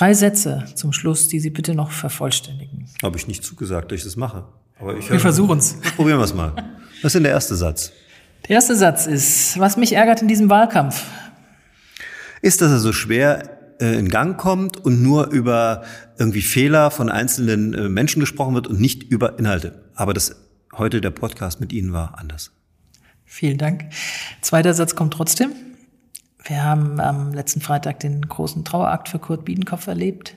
[0.00, 2.86] Drei Sätze zum Schluss, die Sie bitte noch vervollständigen.
[3.02, 4.46] Habe ich nicht zugesagt, dass ich das mache.
[4.78, 5.74] Aber ich wir versuchen es.
[5.94, 6.54] Probieren wir es mal.
[7.02, 7.92] Was ist denn der erste Satz?
[8.48, 11.04] Der erste Satz ist, was mich ärgert in diesem Wahlkampf.
[12.40, 15.82] Ist, dass er so schwer äh, in Gang kommt und nur über
[16.18, 19.84] irgendwie Fehler von einzelnen äh, Menschen gesprochen wird und nicht über Inhalte.
[19.94, 20.34] Aber das
[20.74, 22.52] heute der Podcast mit Ihnen war anders.
[23.26, 23.84] Vielen Dank.
[24.40, 25.52] Zweiter Satz kommt trotzdem.
[26.44, 30.36] Wir haben am letzten Freitag den großen Trauerakt für Kurt Biedenkopf erlebt.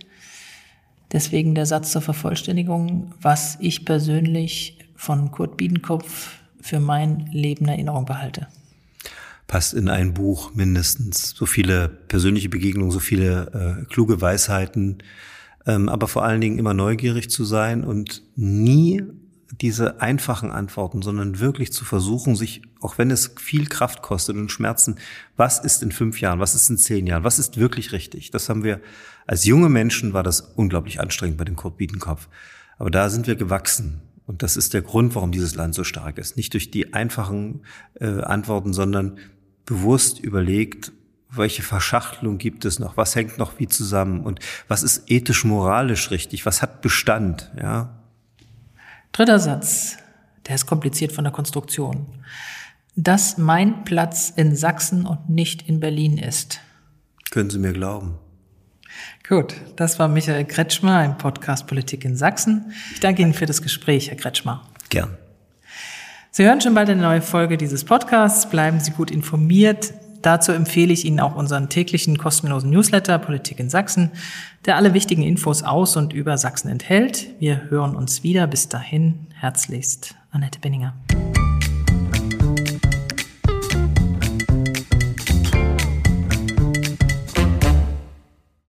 [1.12, 7.72] Deswegen der Satz zur Vervollständigung, was ich persönlich von Kurt Biedenkopf für mein Leben in
[7.72, 8.47] Erinnerung behalte.
[9.47, 11.32] Passt in ein Buch mindestens.
[11.32, 14.99] So viele persönliche Begegnungen, so viele äh, kluge Weisheiten,
[15.68, 19.04] ähm, aber vor allen Dingen immer neugierig zu sein und nie
[19.62, 24.51] diese einfachen Antworten, sondern wirklich zu versuchen, sich, auch wenn es viel Kraft kostet und
[24.51, 24.97] Schmerzen,
[25.38, 28.32] was ist in fünf Jahren, was ist in zehn Jahren, was ist wirklich richtig?
[28.32, 28.82] Das haben wir,
[29.28, 32.30] als junge Menschen war das unglaublich anstrengend bei dem Kurt Biedenkopf.
[32.78, 34.01] Aber da sind wir gewachsen.
[34.26, 36.36] Und das ist der Grund, warum dieses Land so stark ist.
[36.36, 37.62] Nicht durch die einfachen
[37.99, 39.20] äh, Antworten, sondern
[39.66, 40.91] bewusst überlegt,
[41.30, 46.45] welche Verschachtelung gibt es noch, was hängt noch wie zusammen und was ist ethisch-moralisch richtig,
[46.45, 48.03] was hat Bestand, ja.
[49.14, 49.97] Dritter Satz,
[50.47, 52.07] der ist kompliziert von der Konstruktion.
[52.95, 56.59] Dass mein Platz in Sachsen und nicht in Berlin ist.
[57.30, 58.16] Können Sie mir glauben.
[59.28, 62.74] Gut, das war Michael Kretschmer im Podcast Politik in Sachsen.
[62.91, 64.64] Ich danke Ihnen für das Gespräch, Herr Kretschmer.
[64.89, 65.16] Gern.
[66.32, 68.49] Sie hören schon bald eine neue Folge dieses Podcasts.
[68.49, 69.93] Bleiben Sie gut informiert.
[70.24, 74.10] Dazu empfehle ich Ihnen auch unseren täglichen kostenlosen Newsletter Politik in Sachsen,
[74.66, 77.28] der alle wichtigen Infos aus und über Sachsen enthält.
[77.40, 78.48] Wir hören uns wieder.
[78.48, 80.94] Bis dahin, herzlichst, Annette Benninger.